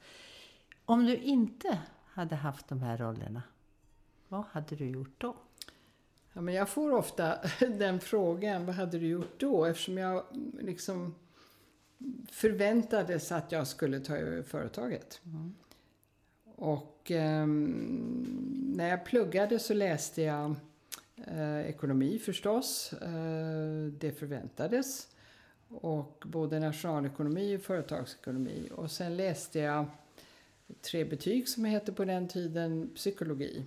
[0.84, 3.42] Om du inte hade haft de här rollerna,
[4.28, 5.36] vad hade du gjort då?
[6.32, 9.64] Ja, men jag får ofta den frågan, vad hade du gjort då?
[9.64, 10.24] Eftersom jag
[10.60, 11.14] liksom
[12.30, 15.20] förväntades att jag skulle ta över företaget.
[15.24, 15.54] Mm.
[16.56, 17.46] Och eh,
[18.76, 20.54] när jag pluggade så läste jag
[21.26, 22.92] eh, ekonomi förstås.
[22.92, 25.08] Eh, det förväntades.
[25.68, 28.68] Och både nationalekonomi och företagsekonomi.
[28.74, 29.86] Och sen läste jag
[30.90, 33.64] tre betyg som hette på den tiden, psykologi.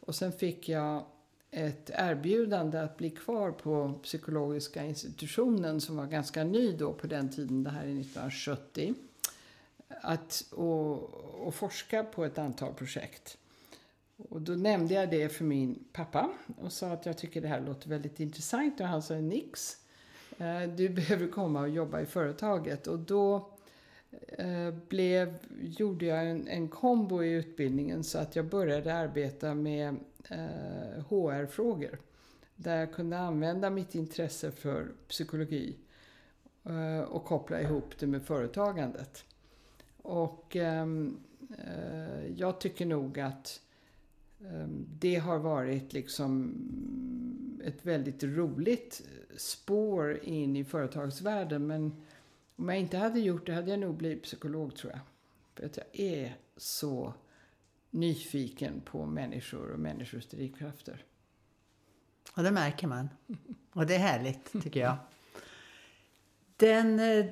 [0.00, 1.04] Och sen fick jag
[1.50, 7.30] ett erbjudande att bli kvar på psykologiska institutionen som var ganska ny då på den
[7.30, 8.94] tiden, det här är 1970.
[9.88, 11.14] Att, och,
[11.46, 13.38] och forska på ett antal projekt.
[14.16, 17.60] Och då nämnde jag det för min pappa och sa att jag tycker det här
[17.60, 19.76] låter väldigt intressant och han sa nix.
[20.38, 23.50] Eh, du behöver komma och jobba i företaget och då
[24.10, 29.96] Eh, blev, gjorde jag en, en kombo i utbildningen så att jag började arbeta med
[30.28, 31.98] eh, HR-frågor.
[32.56, 35.76] Där jag kunde använda mitt intresse för psykologi
[36.64, 39.24] eh, och koppla ihop det med företagandet.
[40.02, 41.20] Och ehm,
[41.58, 43.60] eh, jag tycker nog att
[44.40, 46.54] ehm, det har varit liksom
[47.64, 49.02] ett väldigt roligt
[49.36, 51.66] spår in i företagsvärlden.
[51.66, 51.92] Men
[52.58, 55.00] om jag inte hade gjort det hade jag nog blivit psykolog tror jag.
[55.54, 57.14] För att jag är så
[57.90, 61.04] nyfiken på människor och människors drivkrafter.
[62.36, 63.08] Och det märker man.
[63.72, 64.96] Och det är härligt, tycker jag.
[66.56, 67.26] Den, eh,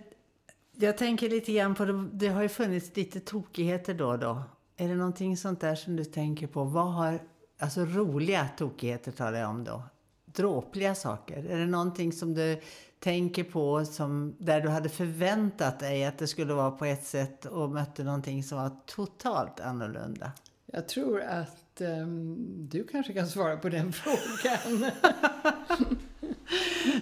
[0.72, 4.42] jag tänker lite grann på, det, det har ju funnits lite tokigheter då och då.
[4.76, 6.64] Är det någonting sånt där som du tänker på?
[6.64, 7.20] Vad har,
[7.58, 9.82] alltså roliga tokigheter talar jag om då.
[10.24, 11.44] Dråpliga saker.
[11.44, 12.60] Är det någonting som du
[13.06, 17.44] tänker på som, där du hade förväntat dig att det skulle vara på ett sätt
[17.44, 20.32] och mötte någonting som var totalt annorlunda?
[20.66, 22.36] Jag tror att um,
[22.70, 24.80] du kanske kan svara på den frågan.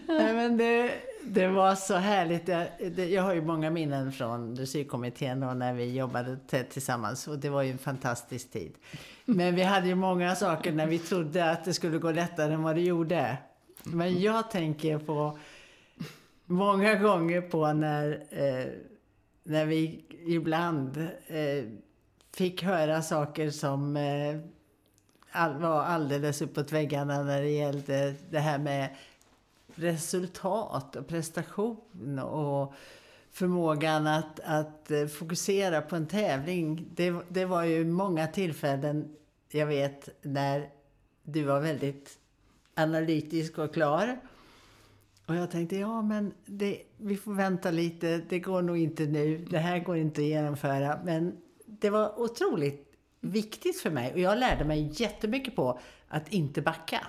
[0.06, 2.48] Nej, men det, det var så härligt.
[2.48, 6.38] Jag, det, jag har ju många minnen från dressyrkommittén och när vi jobbade
[6.70, 8.74] tillsammans och det var ju en fantastisk tid.
[9.24, 12.62] Men vi hade ju många saker när vi trodde att det skulle gå lättare än
[12.62, 13.36] vad det gjorde.
[13.84, 15.38] Men jag tänker på
[16.46, 18.66] många gånger på när, eh,
[19.44, 21.64] när vi ibland eh,
[22.32, 24.36] fick höra saker som eh,
[25.30, 28.96] all, var alldeles uppåt väggarna när det gällde det här med
[29.74, 32.74] resultat och prestation och
[33.30, 36.86] förmågan att, att eh, fokusera på en tävling.
[36.94, 39.16] Det, det var ju många tillfällen,
[39.50, 40.68] jag vet, när
[41.22, 42.18] du var väldigt
[42.74, 44.18] analytisk och klar.
[45.26, 49.46] Och jag tänkte, ja men det, vi får vänta lite, det går nog inte nu,
[49.50, 51.00] det här går inte att genomföra.
[51.04, 56.62] Men det var otroligt viktigt för mig och jag lärde mig jättemycket på att inte
[56.62, 57.06] backa.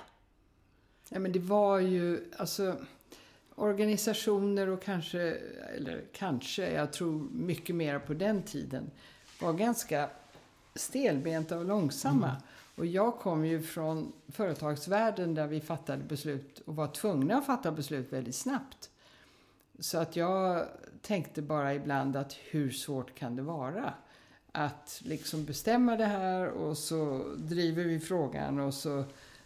[1.09, 2.75] Ja men det var ju, alltså
[3.55, 5.19] organisationer och kanske,
[5.75, 8.91] eller kanske, jag tror mycket mer på den tiden,
[9.41, 10.09] var ganska
[10.75, 12.29] stelbenta och långsamma.
[12.29, 12.41] Mm.
[12.75, 17.71] Och jag kom ju från företagsvärlden där vi fattade beslut och var tvungna att fatta
[17.71, 18.89] beslut väldigt snabbt.
[19.79, 20.67] Så att jag
[21.01, 23.93] tänkte bara ibland att hur svårt kan det vara?
[24.51, 28.99] Att liksom bestämma det här och så driver vi frågan och så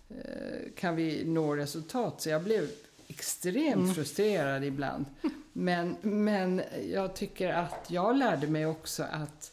[0.10, 2.22] eh, kan vi nå resultat.
[2.22, 2.70] Så jag blev
[3.08, 3.94] extremt mm.
[3.94, 5.06] frustrerad ibland.
[5.54, 9.52] Men, men jag tycker att jag lärde mig också att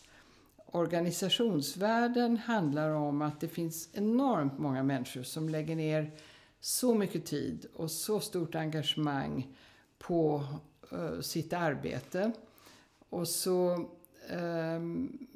[0.66, 6.10] organisationsvärlden handlar om att det finns enormt många människor som lägger ner
[6.60, 9.56] så mycket tid och så stort engagemang
[9.98, 10.44] på
[10.92, 12.32] uh, sitt arbete.
[13.08, 13.88] Och så
[14.30, 15.26] um,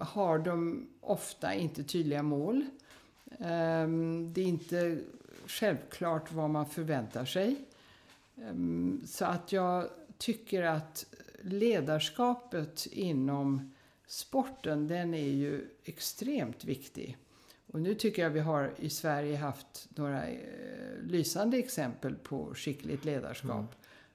[0.00, 2.64] har de ofta inte tydliga mål.
[3.38, 4.98] Um, det är inte
[5.46, 7.56] självklart vad man förväntar sig.
[8.36, 11.06] Um, så att jag tycker att
[11.42, 13.72] ledarskapet inom
[14.12, 17.16] sporten, den är ju extremt viktig.
[17.72, 20.38] Och nu tycker jag vi har i Sverige haft några eh,
[21.02, 23.50] lysande exempel på skickligt ledarskap.
[23.50, 23.66] Mm.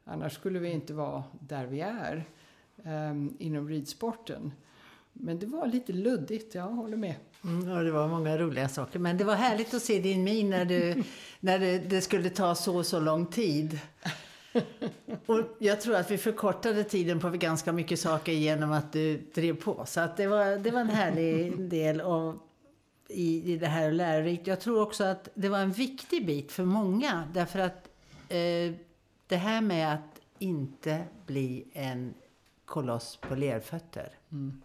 [0.03, 2.25] Annars skulle vi inte vara där vi är
[2.83, 4.51] um, inom ridsporten.
[5.13, 7.15] Men det var lite luddigt, jag håller med.
[7.43, 8.99] Mm, ja, det var många roliga saker.
[8.99, 11.03] Men det var härligt att se din min när, du,
[11.39, 13.79] när det, det skulle ta så så lång tid.
[15.27, 19.61] Och jag tror att vi förkortade tiden på ganska mycket saker genom att du drev
[19.61, 19.85] på.
[19.85, 22.39] Så att det, var, det var en härlig del av,
[23.07, 24.47] i, i det här lärorikt.
[24.47, 27.23] Jag tror också att det var en viktig bit för många.
[27.33, 27.89] Därför att
[28.29, 28.73] eh,
[29.27, 32.13] det här med att inte bli en
[32.65, 34.09] koloss på lerfötter.
[34.31, 34.61] Mm.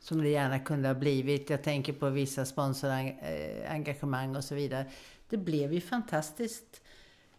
[0.00, 1.50] Som det gärna kunde ha blivit.
[1.50, 4.86] Jag tänker på vissa sponsorengagemang och så vidare.
[5.28, 6.80] Det blev ju fantastiskt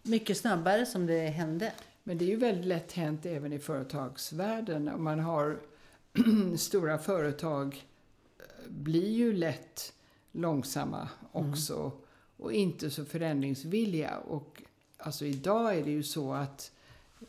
[0.01, 1.71] mycket snabbare som det hände.
[2.07, 4.87] Men det är ju väldigt lätt hänt även i företagsvärlden.
[4.87, 5.59] Om man har
[6.57, 7.85] stora företag
[8.39, 9.93] eh, blir ju lätt
[10.31, 11.91] långsamma också mm.
[12.37, 14.17] och inte så förändringsvilliga.
[14.17, 14.63] Och
[14.97, 16.71] alltså idag är det ju så att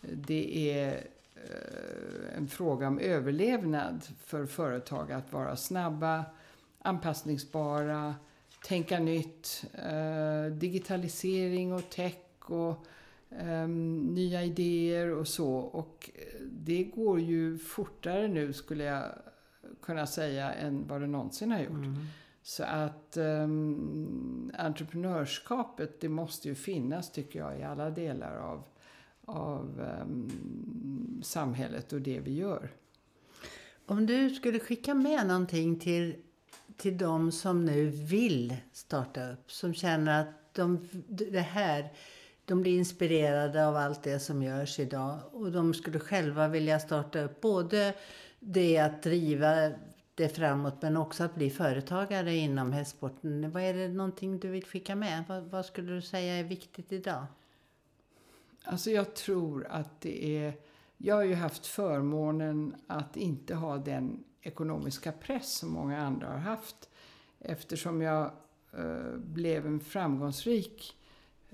[0.00, 6.24] det är eh, en fråga om överlevnad för företag att vara snabba,
[6.78, 8.14] anpassningsbara,
[8.66, 12.86] tänka nytt, eh, digitalisering och tech och
[13.28, 15.54] um, nya idéer och så.
[15.56, 16.10] Och
[16.42, 19.04] det går ju fortare nu skulle jag
[19.82, 21.70] kunna säga än vad det någonsin har gjort.
[21.70, 21.96] Mm.
[22.42, 28.64] Så att um, entreprenörskapet det måste ju finnas tycker jag i alla delar av,
[29.24, 32.70] av um, samhället och det vi gör.
[33.86, 36.16] Om du skulle skicka med någonting till,
[36.76, 41.92] till de som nu vill starta upp, som känner att de, det här
[42.46, 45.18] de blir inspirerade av allt det som görs idag.
[45.32, 47.94] Och de skulle själva vilja starta upp både
[48.40, 49.70] det att driva
[50.14, 53.50] det framåt men också att bli företagare inom hästsporten.
[53.50, 55.24] Vad är det någonting du vill skicka med?
[55.28, 57.26] Vad, vad, skulle du säga är viktigt idag?
[58.64, 60.54] Alltså jag tror att det är...
[60.98, 66.38] Jag har ju haft förmånen att inte ha den ekonomiska press som många andra har
[66.38, 66.90] haft.
[67.40, 68.30] Eftersom jag
[68.72, 70.95] eh, blev en framgångsrik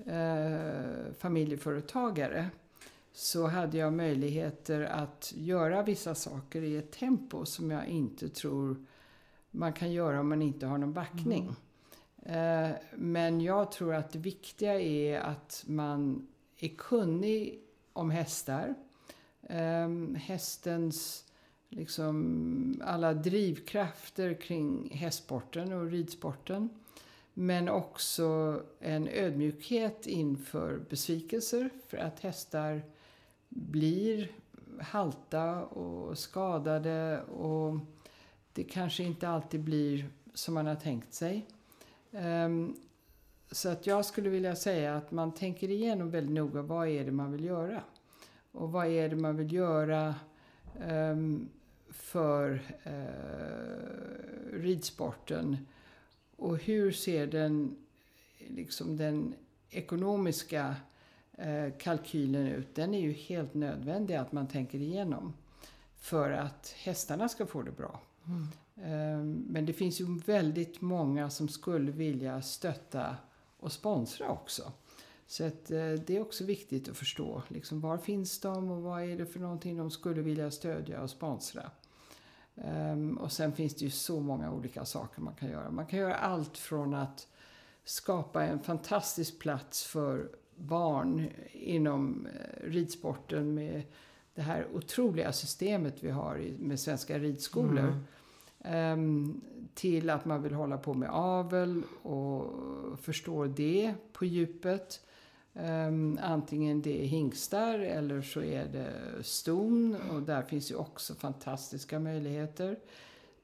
[0.05, 2.49] eh, familjeföretagare
[3.13, 8.85] så hade jag möjligheter att göra vissa saker i ett tempo som jag inte tror
[9.51, 11.55] man kan göra om man inte har någon backning.
[12.25, 12.69] Mm.
[12.71, 16.27] Eh, men jag tror att det viktiga är att man
[16.57, 17.59] är kunnig
[17.93, 18.75] om hästar.
[19.41, 21.25] Eh, hästens
[21.69, 26.69] liksom alla drivkrafter kring hästsporten och ridsporten.
[27.33, 32.81] Men också en ödmjukhet inför besvikelser för att hästar
[33.49, 34.31] blir
[34.79, 37.79] halta och skadade och
[38.53, 41.45] det kanske inte alltid blir som man har tänkt sig.
[42.11, 42.75] Ehm,
[43.51, 47.11] så att jag skulle vilja säga att man tänker igenom väldigt noga vad är det
[47.11, 47.81] man vill göra.
[48.51, 50.15] Och vad är det man vill göra
[50.81, 51.49] ehm,
[51.89, 55.57] för eh, ridsporten
[56.37, 57.75] och hur ser den,
[58.47, 59.35] liksom den
[59.69, 60.75] ekonomiska
[61.37, 62.75] eh, kalkylen ut?
[62.75, 65.33] Den är ju helt nödvändig att man tänker igenom
[65.95, 68.01] för att hästarna ska få det bra.
[68.25, 68.47] Mm.
[68.77, 73.15] Eh, men det finns ju väldigt många som skulle vilja stötta
[73.59, 74.71] och sponsra också.
[75.27, 77.43] Så att, eh, det är också viktigt att förstå.
[77.47, 81.09] Liksom, var finns de och vad är det för någonting de skulle vilja stödja och
[81.09, 81.71] sponsra?
[82.55, 85.71] Um, och sen finns det ju så många olika saker man kan göra.
[85.71, 87.27] Man kan göra allt från att
[87.83, 93.83] skapa en fantastisk plats för barn inom eh, ridsporten med
[94.35, 97.79] det här otroliga systemet vi har med svenska ridskolor.
[97.79, 98.03] Mm.
[98.99, 99.41] Um,
[99.73, 102.49] till att man vill hålla på med avel och
[102.99, 105.02] förstå det på djupet.
[105.55, 111.15] Um, antingen det är hingstar eller så är det ston och där finns ju också
[111.15, 112.79] fantastiska möjligheter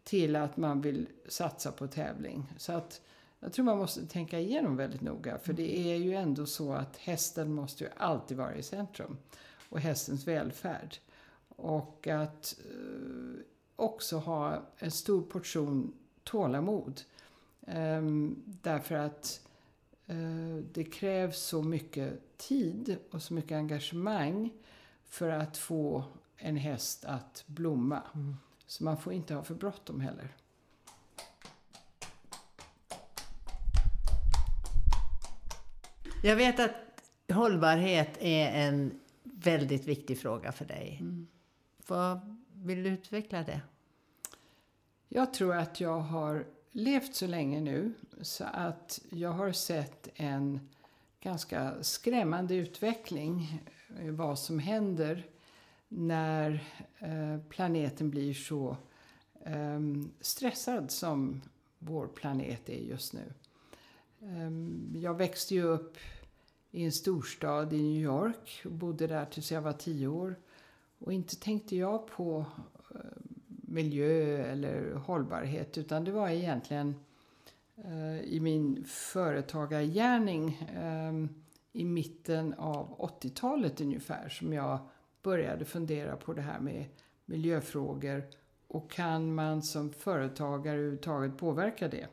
[0.04, 2.54] till att man vill satsa på tävling.
[2.58, 3.02] Så att
[3.40, 6.98] jag tror man måste tänka igenom väldigt noga för det är ju ändå så att
[6.98, 9.18] hästen måste ju alltid vara i centrum
[9.70, 10.98] och hästens välfärd.
[11.56, 13.40] Och att uh,
[13.76, 15.94] också ha en stor portion
[16.24, 17.02] tålamod.
[17.68, 19.49] Um, därför att
[20.72, 24.54] det krävs så mycket tid och så mycket engagemang
[25.06, 26.04] för att få
[26.38, 28.04] en häst att blomma.
[28.16, 28.36] Mm.
[28.66, 30.36] Så man får inte ha för bråttom heller.
[36.24, 36.76] Jag vet att
[37.34, 40.98] hållbarhet är en väldigt viktig fråga för dig.
[41.02, 41.28] Mm.
[41.88, 43.62] Vad vill du utveckla det?
[45.08, 46.46] Jag tror att jag har
[46.80, 50.70] levt så länge nu så att jag har sett en
[51.22, 53.64] ganska skrämmande utveckling.
[54.00, 55.28] Eh, vad som händer
[55.88, 56.64] när
[57.00, 58.78] eh, planeten blir så
[59.46, 59.80] eh,
[60.22, 61.42] stressad som
[61.80, 63.34] vår planet är just nu.
[64.22, 64.52] Eh,
[65.02, 65.98] jag växte ju upp
[66.72, 70.36] i en storstad i New York och bodde där tills jag var tio år.
[71.00, 72.46] Och inte tänkte jag på
[72.96, 73.00] eh,
[73.70, 76.96] miljö eller hållbarhet utan det var egentligen
[77.76, 81.14] eh, i min företagargärning eh,
[81.72, 84.80] i mitten av 80-talet ungefär som jag
[85.24, 86.86] började fundera på det här med
[87.26, 88.24] miljöfrågor
[88.68, 92.08] och kan man som företagare överhuvudtaget påverka det?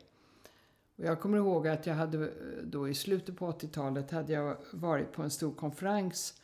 [0.95, 2.31] Och jag kommer ihåg att jag hade eh,
[2.63, 6.41] då i slutet på 80-talet hade jag varit på en stor konferens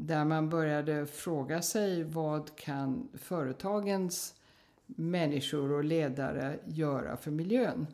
[0.00, 4.34] där man började fråga sig vad kan företagens
[4.86, 7.86] människor och ledare göra för miljön?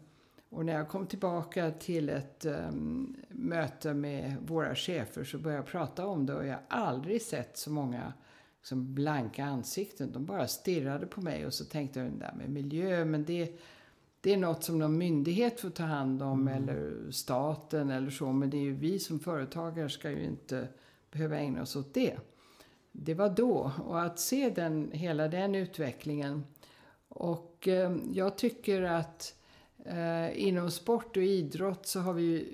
[0.49, 5.67] Och när jag kom tillbaka till ett um, möte med våra chefer så började jag
[5.67, 8.13] prata om det och jag har aldrig sett så många
[8.59, 10.13] liksom, blanka ansikten.
[10.13, 13.61] De bara stirrade på mig och så tänkte jag, det där med miljö, men det,
[14.21, 18.33] det är något som någon myndighet får ta hand om eller staten eller så.
[18.33, 20.69] Men det är ju vi som företagare ska ju inte
[21.15, 22.17] behöva ägna oss åt det.
[22.93, 23.73] Det var då.
[23.87, 26.45] Och att se den, hela den utvecklingen.
[27.09, 29.35] Och eh, jag tycker att
[29.85, 32.49] eh, inom sport och idrott så har vi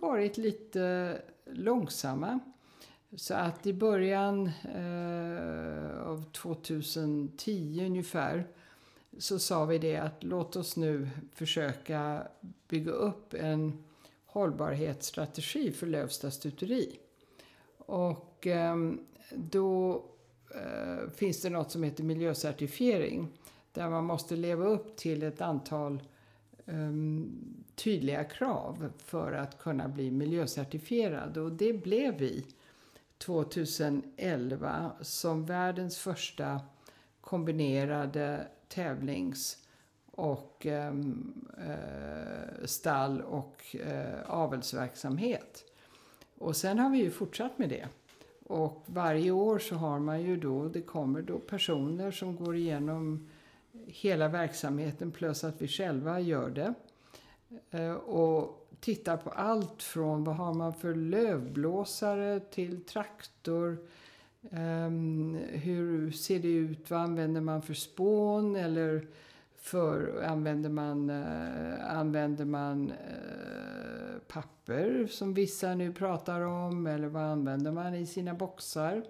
[0.00, 2.38] varit lite långsamma.
[3.16, 8.46] Så att i början eh, av 2010 ungefär
[9.18, 12.22] så sa vi det att låt oss nu försöka
[12.68, 13.84] bygga upp en
[14.26, 16.98] hållbarhetsstrategi för Lövsta stuteri.
[17.86, 18.76] Och eh,
[19.34, 20.04] då
[20.54, 23.28] eh, finns det något som heter miljöcertifiering
[23.72, 26.02] där man måste leva upp till ett antal
[26.66, 31.36] ehm, tydliga krav för att kunna bli miljöcertifierad.
[31.36, 32.46] Och det blev vi
[33.18, 36.60] 2011 som världens första
[37.20, 39.58] kombinerade tävlings
[40.10, 45.71] och ehm, eh, stall och uh, avelsverksamhet.
[46.42, 47.88] Och sen har vi ju fortsatt med det.
[48.46, 53.28] Och varje år så har man ju då, det kommer då personer som går igenom
[53.86, 56.74] hela verksamheten plus att vi själva gör det.
[57.70, 63.78] Eh, och tittar på allt från vad har man för lövblåsare till traktor.
[64.50, 66.90] Ehm, hur ser det ut?
[66.90, 68.56] Vad använder man för spån?
[68.56, 69.06] Eller
[69.56, 73.71] för, använder man, eh, använder man eh,
[74.32, 76.86] papper som vissa nu pratar om?
[76.86, 79.04] Eller vad använder man i sina boxar?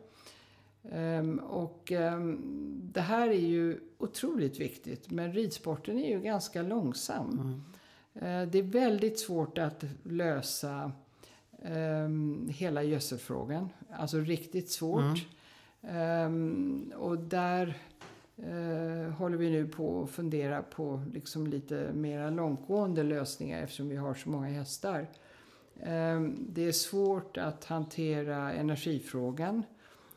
[0.82, 2.40] Um, och um,
[2.92, 5.10] det här är ju otroligt viktigt.
[5.10, 7.62] Men ridsporten är ju ganska långsam.
[8.14, 8.42] Mm.
[8.42, 10.92] Uh, det är väldigt svårt att lösa
[11.62, 13.68] um, hela gödselfrågan.
[13.90, 15.26] Alltså riktigt svårt.
[15.84, 16.92] Mm.
[16.96, 17.78] och där
[18.36, 23.96] eh, håller vi nu på att fundera på liksom lite mera långtgående lösningar eftersom vi
[23.96, 25.06] har så många hästar.
[25.80, 29.62] Eh, det är svårt att hantera energifrågan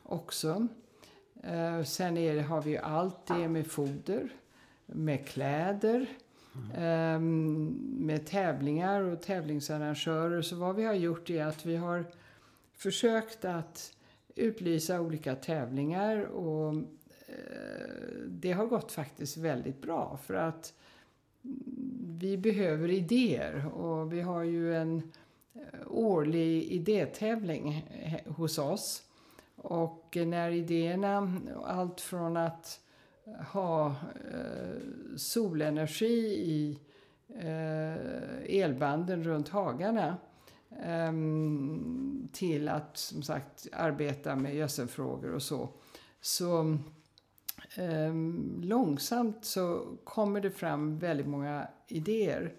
[0.04, 0.68] också.
[1.44, 4.30] Eh, sen är har vi ju allt det med foder,
[4.86, 6.06] med kläder,
[6.74, 10.42] eh, med tävlingar och tävlingsarrangörer.
[10.42, 12.06] Så vad vi har gjort är att vi har
[12.74, 13.92] försökt att
[14.36, 16.74] utlysa olika tävlingar och
[17.28, 17.36] Eh,
[18.28, 20.74] det har gått faktiskt väldigt bra för att
[22.20, 25.12] vi behöver idéer och vi har ju en
[25.54, 29.04] eh, årlig idétävling eh, hos oss
[29.56, 32.80] och när idéerna, allt från att
[33.52, 33.88] ha
[34.32, 34.82] eh,
[35.16, 36.80] solenergi i
[37.40, 40.18] eh, elbanden runt hagarna
[40.84, 41.14] eh,
[42.32, 45.70] till att som sagt arbeta med gödselfrågor och så.
[46.22, 46.78] Så
[48.62, 52.54] långsamt så kommer det fram väldigt många idéer.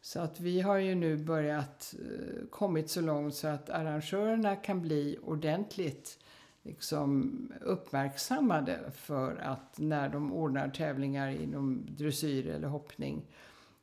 [0.00, 4.82] Så att vi har ju nu börjat eh, kommit så långt så att arrangörerna kan
[4.82, 6.18] bli ordentligt
[6.62, 13.22] liksom uppmärksammade för att när de ordnar tävlingar inom dressyr eller hoppning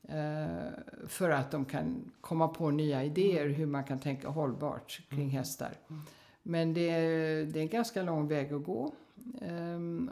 [0.03, 0.69] eh,
[1.07, 5.31] för att de kan komma på nya idéer hur man kan tänka hållbart kring mm.
[5.31, 5.73] hästar.
[5.89, 6.01] Mm.
[6.43, 8.93] Men det är, det är en ganska lång väg att gå.
[9.41, 10.09] Um,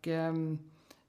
[0.00, 0.58] och um,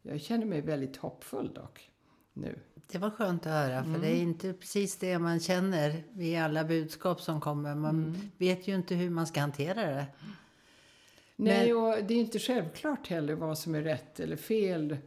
[0.01, 1.89] jag känner mig väldigt hoppfull dock
[2.33, 2.59] nu.
[2.91, 4.01] Det var skönt att höra, för mm.
[4.01, 7.75] det är inte precis det man känner vid alla budskap som kommer.
[7.75, 8.31] Man mm.
[8.37, 10.05] vet ju inte hur man ska hantera det.
[11.35, 11.77] Nej, Men...
[11.77, 14.97] och det är inte självklart heller vad som är rätt eller fel.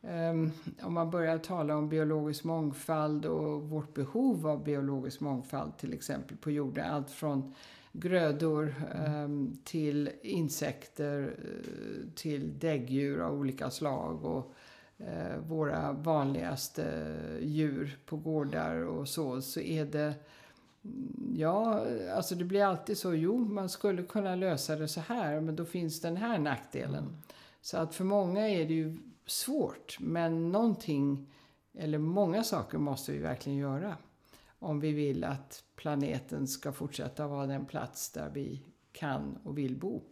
[0.00, 5.92] Um, om man börjar tala om biologisk mångfald och vårt behov av biologisk mångfald till
[5.92, 6.94] exempel på jorden.
[6.94, 7.54] Allt från
[7.92, 8.74] grödor
[9.06, 14.54] um, till insekter, uh, till däggdjur av olika slag och
[15.00, 20.14] uh, våra vanligaste djur på gårdar och så, så är det
[21.34, 23.14] Ja, alltså det blir alltid så.
[23.14, 27.04] Jo, man skulle kunna lösa det så här, men då finns den här nackdelen.
[27.04, 27.16] Mm.
[27.60, 31.26] Så att för många är det ju svårt, men någonting,
[31.78, 33.96] eller många saker måste vi verkligen göra.
[34.62, 39.76] Om vi vill att planeten ska fortsätta vara den plats där vi kan och vill
[39.76, 40.02] bo.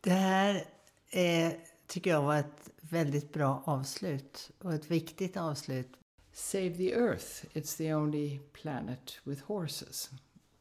[0.00, 0.64] Det här
[1.10, 5.96] är, tycker jag var ett väldigt bra avslut och ett viktigt avslut
[6.32, 10.10] Save the Earth, it's the only planet with horses.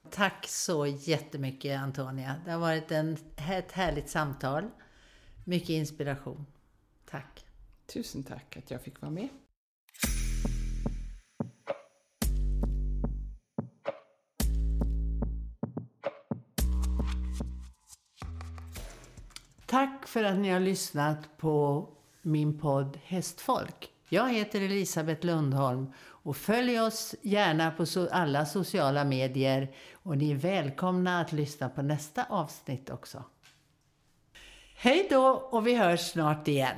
[0.09, 2.35] Tack så jättemycket Antonia.
[2.45, 3.17] Det har varit en,
[3.49, 4.69] ett härligt samtal.
[5.45, 6.45] Mycket inspiration.
[7.09, 7.45] Tack.
[7.85, 9.29] Tusen tack att jag fick vara med.
[20.11, 21.87] För att ni har lyssnat på
[22.21, 23.91] min podd Hästfolk.
[24.09, 30.35] Jag heter Elisabeth Lundholm och följ oss gärna på alla sociala medier och ni är
[30.35, 33.23] välkomna att lyssna på nästa avsnitt också.
[34.75, 36.77] Hej då och vi hörs snart igen.